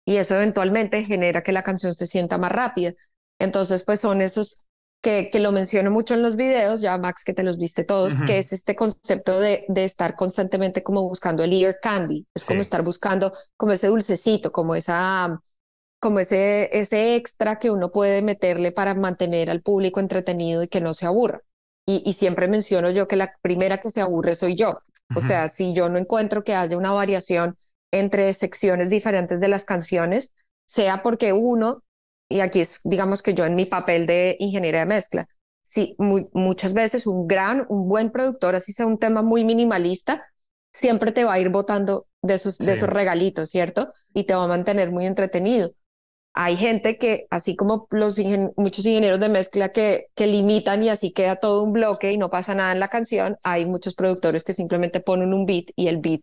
[0.05, 2.93] y eso eventualmente genera que la canción se sienta más rápida.
[3.39, 4.67] Entonces, pues son esos
[5.01, 8.15] que, que lo menciono mucho en los videos, ya Max, que te los viste todos,
[8.25, 12.61] que es este concepto de, de estar constantemente como buscando el ear candy, es como
[12.63, 15.41] estar buscando como ese dulcecito, como esa,
[16.01, 20.81] como ese, ese extra que uno puede meterle para mantener al público entretenido y que
[20.81, 21.43] no se aburra.
[21.87, 24.81] Y, y siempre menciono yo que la primera que se aburre soy yo.
[25.15, 27.57] O sea, si yo no encuentro que haya una variación
[27.91, 30.33] entre secciones diferentes de las canciones,
[30.67, 31.83] sea porque uno,
[32.29, 35.29] y aquí es, digamos que yo en mi papel de ingeniera de mezcla,
[35.63, 40.25] sí, mu- muchas veces un gran, un buen productor, así sea un tema muy minimalista,
[40.73, 43.93] siempre te va a ir botando de esos, de esos regalitos, ¿cierto?
[44.15, 45.73] Y te va a mantener muy entretenido.
[46.35, 50.89] Hay gente que, así como los ingen- muchos ingenieros de mezcla que, que limitan y
[50.89, 54.45] así queda todo un bloque y no pasa nada en la canción, hay muchos productores
[54.45, 56.23] que simplemente ponen un beat y el beat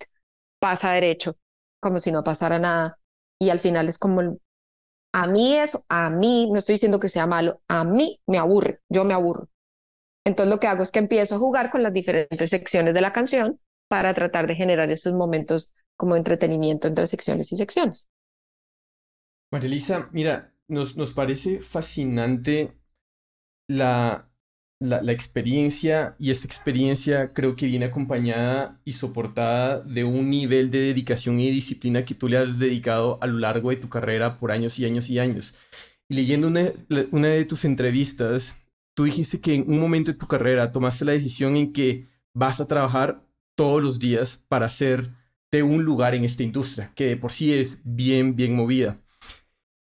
[0.60, 1.38] pasa derecho,
[1.82, 2.98] como si no pasara nada.
[3.40, 4.38] Y al final es como,
[5.18, 8.82] a mí eso, a mí, no estoy diciendo que sea malo, a mí me aburre,
[8.90, 9.48] yo me aburro.
[10.26, 13.14] Entonces lo que hago es que empiezo a jugar con las diferentes secciones de la
[13.14, 18.10] canción para tratar de generar esos momentos como entretenimiento entre secciones y secciones.
[19.52, 22.74] María Elisa, mira, nos, nos parece fascinante
[23.70, 24.30] la,
[24.80, 30.80] la, experiencia y esta experiencia creo que viene acompañada y soportada de un nivel de
[30.80, 34.52] dedicación y disciplina que tú le has dedicado a lo largo de tu carrera por
[34.52, 35.56] años y años y años.
[36.10, 36.72] Y leyendo una,
[37.12, 38.56] una de tus entrevistas,
[38.96, 42.60] tú dijiste que en un momento de tu carrera tomaste la decisión en que vas
[42.60, 47.32] a trabajar todos los días para hacerte un lugar en esta industria, que de por
[47.32, 49.02] sí es bien, bien movida.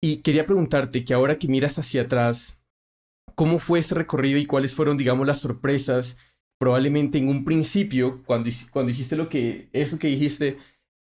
[0.02, 2.61] Y quería preguntarte que ahora que miras hacia atrás,
[3.42, 6.16] ¿cómo fue ese recorrido y cuáles fueron, digamos, las sorpresas?
[6.60, 10.58] Probablemente en un principio, cuando, cuando dijiste lo que, eso que dijiste,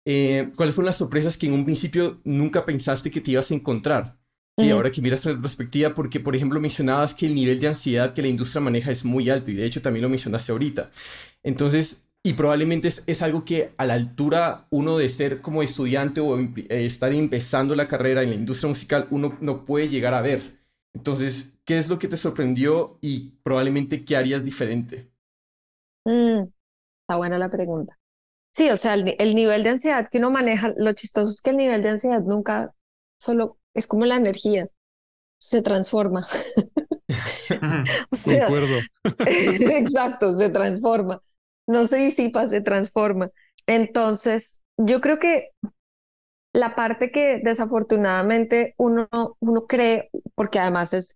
[0.07, 3.55] eh, ¿cuáles fueron las sorpresas que en un principio nunca pensaste que te ibas a
[3.55, 4.16] encontrar?
[4.59, 4.72] Sí, Mm.
[4.72, 8.22] ahora que miras en retrospectiva, porque por ejemplo mencionabas que el nivel de ansiedad que
[8.22, 10.91] la industria maneja es muy alto y de hecho también lo mencionaste ahorita.
[11.43, 16.22] Entonces, y probablemente es, es algo que a la altura uno de ser como estudiante
[16.22, 20.22] o eh, estar empezando la carrera en la industria musical, uno no puede llegar a
[20.22, 20.41] ver.
[20.95, 25.12] Entonces, ¿qué es lo que te sorprendió y probablemente qué harías diferente?
[26.04, 26.44] Mm,
[27.02, 27.98] está buena la pregunta.
[28.52, 31.42] Sí, o sea, el, ni- el nivel de ansiedad que uno maneja, lo chistoso es
[31.42, 32.74] que el nivel de ansiedad nunca
[33.18, 34.68] solo es como la energía,
[35.38, 36.26] se transforma.
[38.10, 38.88] O sea, Concuerdo.
[39.24, 41.22] exacto, se transforma.
[41.66, 43.30] No se disipa, se transforma.
[43.66, 45.50] Entonces, yo creo que
[46.52, 49.08] la parte que desafortunadamente uno,
[49.40, 51.14] uno cree, porque además es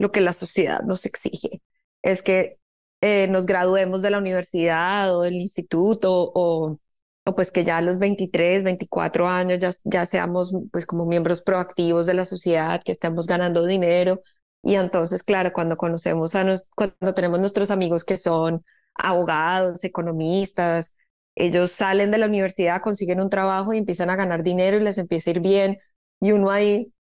[0.00, 1.62] lo que la sociedad nos exige,
[2.02, 2.58] es que
[3.02, 6.78] eh, nos graduemos de la universidad o del instituto o,
[7.24, 11.42] o pues que ya a los 23, 24 años ya, ya seamos pues como miembros
[11.42, 14.22] proactivos de la sociedad, que estemos ganando dinero.
[14.62, 20.94] Y entonces, claro, cuando conocemos a nos, cuando tenemos nuestros amigos que son abogados, economistas,
[21.34, 24.96] ellos salen de la universidad, consiguen un trabajo y empiezan a ganar dinero y les
[24.98, 25.78] empieza a ir bien.
[26.20, 26.92] Y uno ahí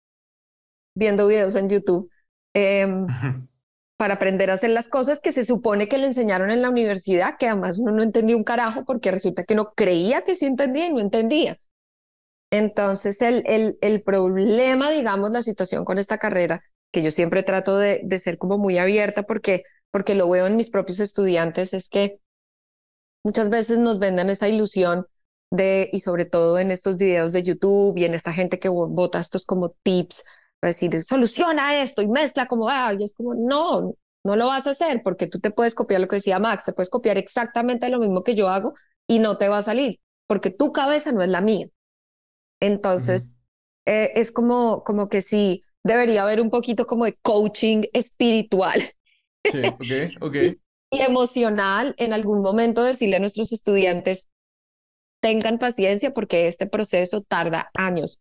[0.95, 2.11] viendo videos en YouTube
[2.55, 3.07] em,
[3.97, 7.37] para aprender a hacer las cosas que se supone que le enseñaron en la universidad,
[7.39, 10.87] que además uno no entendía un carajo porque resulta que uno creía que sí entendía
[10.87, 11.59] y no entendía.
[12.51, 16.61] Entonces, el, el, el problema, digamos, la situación con esta carrera,
[16.93, 20.57] que yo siempre trato de, de ser como muy abierta porque, porque lo veo en
[20.57, 22.21] mis propios estudiantes, es que
[23.25, 25.07] muchas veces nos venden esa ilusión
[25.51, 29.21] de, y sobre todo en estos videos de YouTube y en esta gente que bota
[29.21, 30.23] estos como tips,
[30.67, 33.95] decir, soluciona esto y mezcla como, ah, y es como, no,
[34.25, 36.73] no lo vas a hacer porque tú te puedes copiar lo que decía Max, te
[36.73, 38.75] puedes copiar exactamente lo mismo que yo hago
[39.07, 41.67] y no te va a salir porque tu cabeza no es la mía.
[42.61, 43.35] Entonces,
[43.87, 48.83] eh, es como, como que sí, debería haber un poquito como de coaching espiritual.
[49.45, 50.37] Sí, ok, ok.
[50.91, 54.29] y emocional en algún momento decirle a nuestros estudiantes,
[55.21, 58.21] tengan paciencia porque este proceso tarda años,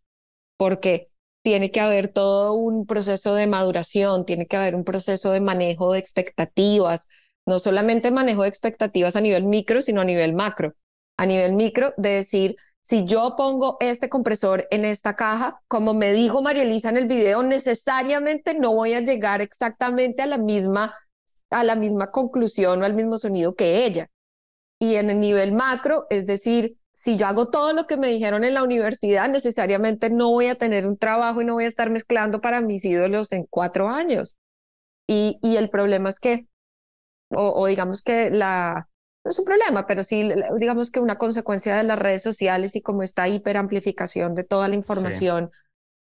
[0.56, 1.07] porque
[1.42, 5.92] tiene que haber todo un proceso de maduración, tiene que haber un proceso de manejo
[5.92, 7.06] de expectativas,
[7.46, 10.74] no solamente manejo de expectativas a nivel micro, sino a nivel macro.
[11.16, 16.12] A nivel micro, de decir, si yo pongo este compresor en esta caja, como me
[16.12, 20.94] dijo María Elisa en el video, necesariamente no voy a llegar exactamente a la misma,
[21.50, 24.08] a la misma conclusión o al mismo sonido que ella.
[24.78, 28.42] Y en el nivel macro, es decir, si yo hago todo lo que me dijeron
[28.42, 31.90] en la universidad, necesariamente no voy a tener un trabajo y no voy a estar
[31.90, 34.36] mezclando para mis ídolos en cuatro años.
[35.06, 36.48] Y, y el problema es que,
[37.30, 38.88] o, digamos que la,
[39.24, 40.28] no es un problema, pero sí,
[40.58, 44.74] digamos que una consecuencia de las redes sociales y como esta hiperamplificación de toda la
[44.74, 45.52] información,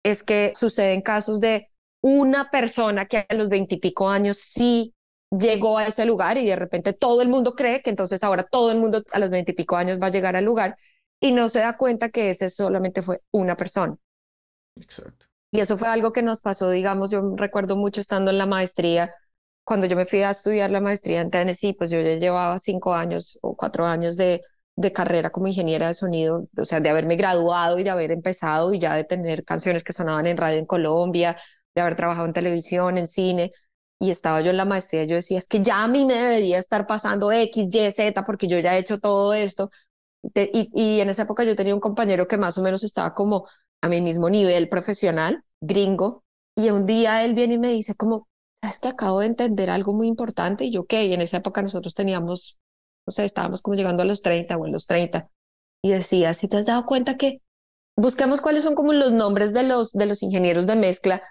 [0.05, 1.71] es que suceden casos de
[2.03, 4.94] una persona que a los veintipico años sí
[5.39, 8.71] llegó a ese lugar y de repente todo el mundo cree que entonces ahora todo
[8.71, 10.77] el mundo a los veintipico años va a llegar al lugar
[11.21, 13.97] y no se da cuenta que ese solamente fue una persona.
[14.77, 15.27] Exacto.
[15.53, 19.15] Y eso fue algo que nos pasó, digamos, yo recuerdo mucho estando en la maestría,
[19.63, 22.93] cuando yo me fui a estudiar la maestría en Tennessee, pues yo ya llevaba cinco
[22.93, 24.43] años o cuatro años de,
[24.77, 28.75] de carrera como ingeniera de sonido, o sea, de haberme graduado y de haber empezado
[28.75, 31.37] y ya de tener canciones que sonaban en radio en Colombia,
[31.75, 33.53] de haber trabajado en televisión, en cine
[34.05, 36.59] y estaba yo en la maestría, yo decía, es que ya a mí me debería
[36.59, 39.71] estar pasando X, Y, Z, porque yo ya he hecho todo esto.
[40.35, 43.47] y, y, en esa época yo tenía un compañero que más o menos estaba como
[43.83, 46.25] a mi mismo nivel profesional, gringo,
[46.57, 48.29] y un día él viene y me dice como,
[48.63, 51.07] sabes que acabo de entender algo muy importante, y yo, ¿qué?
[51.07, 52.59] Y en esa época nosotros teníamos,
[53.07, 55.29] no sé, estábamos como llegando a los 30 o en los 30,
[55.83, 57.41] y decía, si te has dado cuenta que
[57.97, 61.23] busquemos cuáles son como los nombres de los, de los ingenieros de mezcla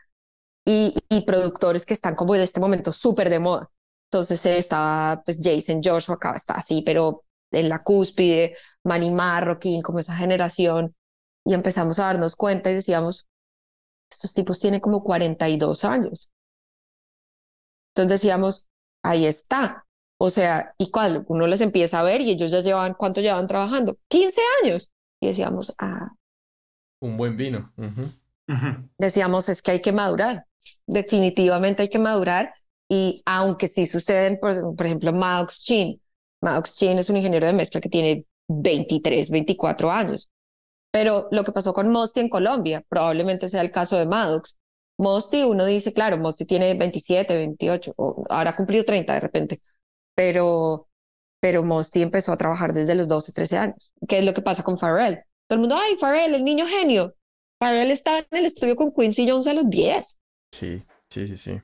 [0.66, 3.70] y, productores que están como en este momento súper de moda.
[4.12, 9.82] Entonces eh, estaba pues Jason Joshua, acá está así, pero en la cúspide, Manny Marroquín,
[9.82, 10.96] como esa generación,
[11.46, 13.28] y empezamos a darnos cuenta y decíamos,
[14.10, 16.32] estos tipos tienen como 42 años.
[17.92, 18.68] Entonces decíamos,
[19.04, 19.86] ahí está.
[20.18, 21.26] O sea, ¿y cuál?
[21.28, 23.98] Uno les empieza a ver y ellos ya llevan, ¿cuánto llevan trabajando?
[24.08, 24.90] 15 años.
[25.20, 26.12] Y decíamos, ah.
[27.02, 27.74] Un buen vino.
[28.98, 30.46] Decíamos, es que hay que madurar
[30.88, 32.54] definitivamente hay que madurar
[32.90, 36.02] y aunque sí suceden, por, por ejemplo, Maddox Chin.
[36.42, 40.30] Maddox Chin es un ingeniero de mezcla que tiene 23, 24 años.
[40.92, 44.58] Pero lo que pasó con Mosty en Colombia probablemente sea el caso de Maddox.
[44.98, 49.62] Mosty, uno dice, claro, Mosty tiene 27, 28, o ahora cumplido 30 de repente,
[50.16, 50.88] pero,
[51.40, 53.92] pero Mosty empezó a trabajar desde los 12, 13 años.
[54.08, 55.24] ¿Qué es lo que pasa con Pharrell?
[55.48, 57.16] Todo el mundo, ay, Pharrell, el niño genio.
[57.60, 60.18] Pharrell está en el estudio con Quincy Jones a los 10.
[60.54, 61.62] Sí, sí, sí, sí.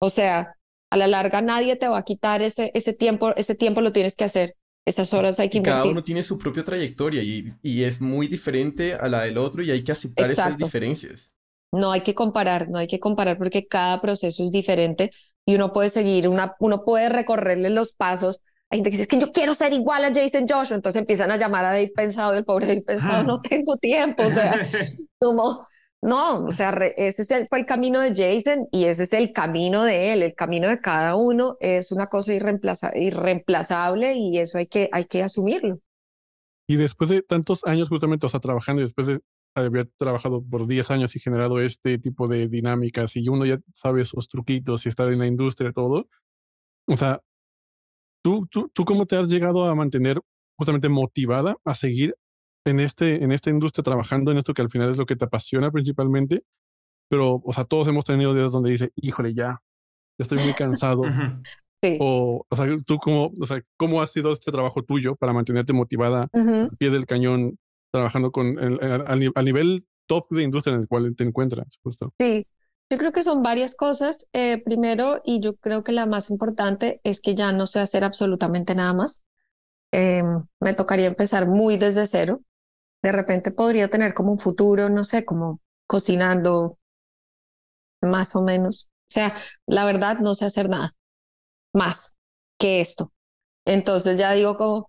[0.00, 0.54] O sea,
[0.90, 4.16] a la larga nadie te va a quitar ese, ese tiempo, ese tiempo lo tienes
[4.16, 4.54] que hacer.
[4.84, 5.82] Esas horas hay que invertir.
[5.82, 9.62] Cada uno tiene su propia trayectoria y, y es muy diferente a la del otro
[9.62, 11.32] y hay que aceptar esas diferencias.
[11.70, 15.10] No hay que comparar, no hay que comparar porque cada proceso es diferente
[15.44, 18.40] y uno puede seguir, una, uno puede recorrerle los pasos.
[18.70, 21.30] Hay gente que dice, es que yo quiero ser igual a Jason Joshua, entonces empiezan
[21.30, 24.58] a llamar a Dave Pensado, el pobre Dave Pensado, no tengo tiempo, o sea,
[25.18, 25.66] como
[26.00, 30.12] no, o sea, ese fue el camino de Jason y ese es el camino de
[30.12, 30.22] él.
[30.22, 35.24] El camino de cada uno es una cosa irreemplazable y eso hay que, hay que
[35.24, 35.80] asumirlo.
[36.68, 39.20] Y después de tantos años justamente, o sea, trabajando y después de
[39.54, 44.04] haber trabajado por 10 años y generado este tipo de dinámicas y uno ya sabe
[44.04, 46.08] sus truquitos y estar en la industria y todo,
[46.86, 47.20] o sea,
[48.22, 50.20] ¿tú, tú, ¿tú cómo te has llegado a mantener
[50.56, 52.14] justamente motivada a seguir
[52.70, 55.24] en, este, en esta industria trabajando en esto que al final es lo que te
[55.24, 56.44] apasiona principalmente,
[57.08, 59.62] pero, o sea, todos hemos tenido días donde dice, híjole, ya,
[60.18, 61.02] ya estoy muy cansado.
[62.00, 65.72] O, o sea, tú cómo, o sea, cómo ha sido este trabajo tuyo para mantenerte
[65.72, 67.56] motivada al pie del cañón,
[67.92, 72.12] trabajando con el, al, nivel top de industria en el cual te encuentras, justo.
[72.18, 72.46] Sí,
[72.90, 74.26] yo creo que son varias cosas.
[74.32, 78.02] Eh, primero, y yo creo que la más importante es que ya no sé hacer
[78.02, 79.22] absolutamente nada más.
[79.92, 82.42] Em, me tocaría empezar muy desde cero
[83.02, 86.78] de repente podría tener como un futuro, no sé, como cocinando
[88.02, 88.88] más o menos.
[89.10, 89.34] O sea,
[89.66, 90.94] la verdad no sé hacer nada
[91.74, 92.14] más
[92.58, 93.12] que esto.
[93.66, 94.88] Entonces ya digo como,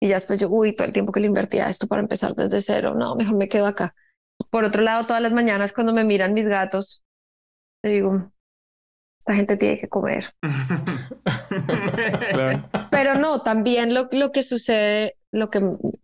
[0.00, 2.34] Y ya después yo, uy, todo el tiempo que le invertía a esto para empezar
[2.36, 3.94] desde cero, no, mejor me quedo acá.
[4.50, 7.04] Por otro lado, todas las mañanas cuando me miran mis gatos,
[7.82, 8.32] le digo,
[9.20, 10.34] esta gente tiene que comer.
[12.30, 12.64] Claro.
[12.90, 15.60] Pero no, también lo, lo que sucede, lo que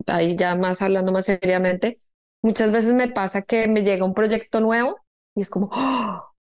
[0.06, 1.98] ahí ya más hablando más seriamente,
[2.42, 4.98] muchas veces me pasa que me llega un proyecto nuevo
[5.36, 5.70] y es como,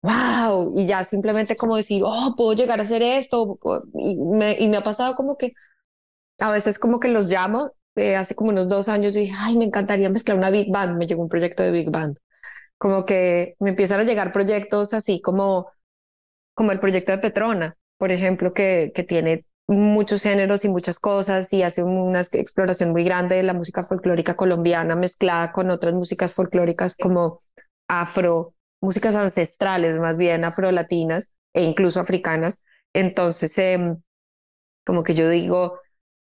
[0.02, 3.58] wow, y ya simplemente como decir, oh, puedo llegar a hacer esto.
[3.94, 5.52] Y me, y me ha pasado como que
[6.38, 9.56] a veces como que los llamo, eh, hace como unos dos años y dije, ay,
[9.56, 12.18] me encantaría mezclar una Big Band, me llegó un proyecto de Big Band.
[12.78, 15.68] Como que me empiezan a llegar proyectos así como,
[16.54, 21.52] como el proyecto de Petrona, por ejemplo, que, que tiene muchos géneros y muchas cosas
[21.52, 26.34] y hace una exploración muy grande de la música folclórica colombiana mezclada con otras músicas
[26.34, 27.40] folclóricas como
[27.86, 32.60] afro, músicas ancestrales más bien afrolatinas e incluso africanas.
[32.94, 33.98] Entonces, em,
[34.84, 35.80] como que yo digo,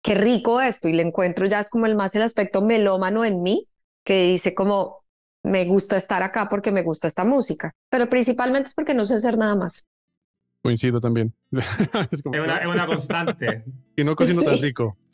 [0.02, 3.42] qué rico esto y le encuentro ya es como el más el aspecto melómano en
[3.42, 3.68] mí,
[4.04, 5.04] que dice como,
[5.44, 9.14] me gusta estar acá porque me gusta esta música, pero principalmente es porque no sé
[9.16, 9.86] hacer nada más.
[10.62, 11.32] Coincido también.
[12.10, 13.64] es, como, Es una, es una constante.
[13.96, 14.96] y no cocino tan rico,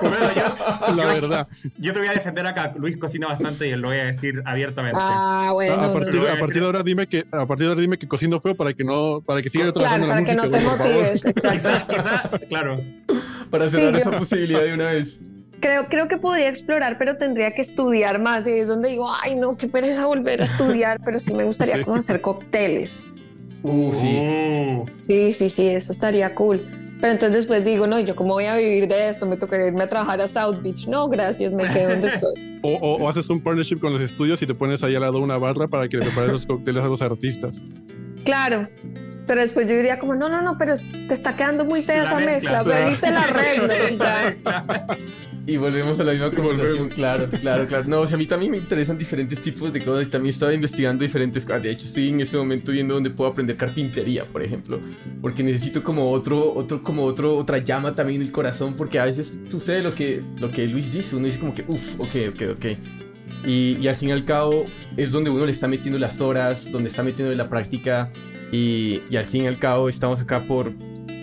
[0.00, 1.48] Bueno, yo, la yo- verdad.
[1.78, 2.72] yo te voy a defender acá.
[2.76, 4.98] Luis cocina bastante y lo voy a decir abiertamente.
[5.00, 6.22] Ah, bueno, a, partir, no.
[6.28, 8.72] a partir de ahora dime que a partir de ahora dime que cocino feo para
[8.74, 11.50] que no para que siga trabajando claro, en la para que no te motives, exacto.
[11.50, 12.78] Quizá, quizá, claro.
[13.50, 15.20] Para cerrar Sí, esa yo- posibilidad de una vez.
[15.60, 18.46] Creo, creo que podría explorar, pero tendría que estudiar más.
[18.46, 21.76] Y es donde digo, ay, no, qué pereza volver a estudiar, pero sí me gustaría
[21.78, 21.84] Sí.
[21.84, 23.00] como hacer cócteles.
[23.62, 24.16] Uh, sí.
[24.18, 26.60] Uh, Sí, sí, sí, eso estaría cool.
[27.00, 29.26] Pero entonces después digo, no, ¿yo cómo voy a vivir de esto?
[29.26, 30.86] Me tocaría irme a trabajar a South Beach.
[30.86, 32.32] No, gracias, me quedo donde estoy.
[32.62, 35.20] O, o- o haces un partnership con los estudios y te pones ahí al lado
[35.20, 37.62] una barra para que le prepares los cócteles a los artistas.
[38.24, 38.66] Claro.
[39.26, 42.08] Pero después yo diría como, no, no, no, pero te está quedando muy fea La
[42.10, 42.84] esa mezcla, mezcla.
[42.84, 44.98] Ven y te la arreglo.
[45.46, 47.84] y volvemos a la misma conversación, claro, claro, claro.
[47.88, 50.54] No, o sea, a mí también me interesan diferentes tipos de cosas y también estaba
[50.54, 51.62] investigando diferentes cosas.
[51.62, 54.80] De hecho, estoy en ese momento viendo dónde puedo aprender carpintería, por ejemplo,
[55.20, 59.06] porque necesito como otro, otro, como otro, otra llama también en el corazón, porque a
[59.06, 62.42] veces sucede lo que, lo que Luis dice, uno dice como que, uff, ok, ok,
[62.52, 62.66] ok.
[63.44, 64.66] Y, y al fin y al cabo
[64.96, 68.10] es donde uno le está metiendo las horas, donde está metiendo la práctica
[68.52, 70.72] y, y al fin y al cabo estamos acá por,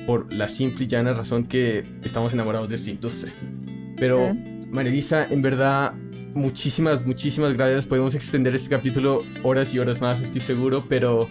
[0.05, 3.33] por la simple y llana razón que estamos enamorados de esta industria.
[3.97, 4.31] Pero,
[4.69, 5.93] María Elisa, en verdad,
[6.33, 7.85] muchísimas, muchísimas gracias.
[7.85, 11.29] Podemos extender este capítulo horas y horas más, estoy seguro, pero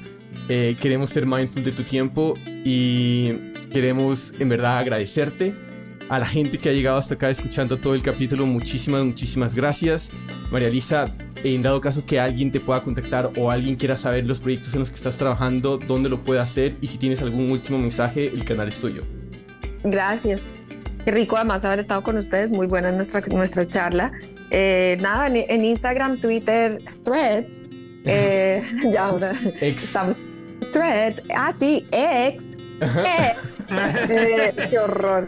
[0.48, 2.34] eh, queremos ser mindful de tu tiempo
[2.64, 3.32] y
[3.70, 5.54] queremos, en verdad, agradecerte.
[6.08, 10.10] A la gente que ha llegado hasta acá escuchando todo el capítulo, muchísimas, muchísimas gracias.
[10.50, 11.04] María Elisa,
[11.44, 14.80] en dado caso que alguien te pueda contactar o alguien quiera saber los proyectos en
[14.80, 18.44] los que estás trabajando, dónde lo puede hacer y si tienes algún último mensaje, el
[18.44, 19.00] canal es tuyo.
[19.84, 20.44] Gracias.
[21.04, 22.50] Qué rico además haber estado con ustedes.
[22.50, 24.12] Muy buena nuestra, nuestra charla.
[24.50, 27.52] Eh, nada, en, en Instagram, Twitter, Threads.
[28.04, 28.62] eh,
[28.92, 29.82] ya ahora Ex.
[29.82, 30.24] estamos.
[30.70, 31.22] Threads.
[31.34, 32.44] Ah, sí, ex.
[32.80, 33.36] ex.
[34.10, 35.26] Eh, qué horror.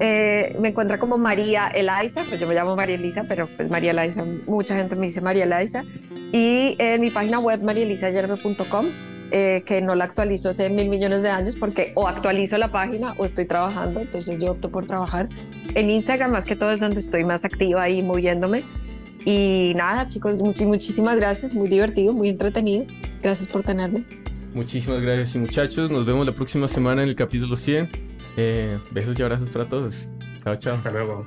[0.00, 3.92] Eh, me encuentra como María Eliza, pues yo me llamo María Elisa, pero pues María
[3.92, 5.84] Eliza, mucha gente me dice María Eliza.
[6.32, 8.86] Y en mi página web marielizayerme.com,
[9.30, 13.14] eh, que no la actualizo hace mil millones de años porque o actualizo la página
[13.18, 15.28] o estoy trabajando, entonces yo opto por trabajar.
[15.74, 18.62] En Instagram más que todo es donde estoy más activa ahí moviéndome.
[19.24, 22.84] Y nada, chicos, much- muchísimas gracias, muy divertido, muy entretenido.
[23.22, 24.04] Gracias por tenerme.
[24.54, 28.13] Muchísimas gracias y muchachos, nos vemos la próxima semana en el capítulo 100.
[28.36, 30.06] Eh, besos y abrazos para todos.
[30.42, 30.74] Chao, chao.
[30.74, 31.26] hasta luego.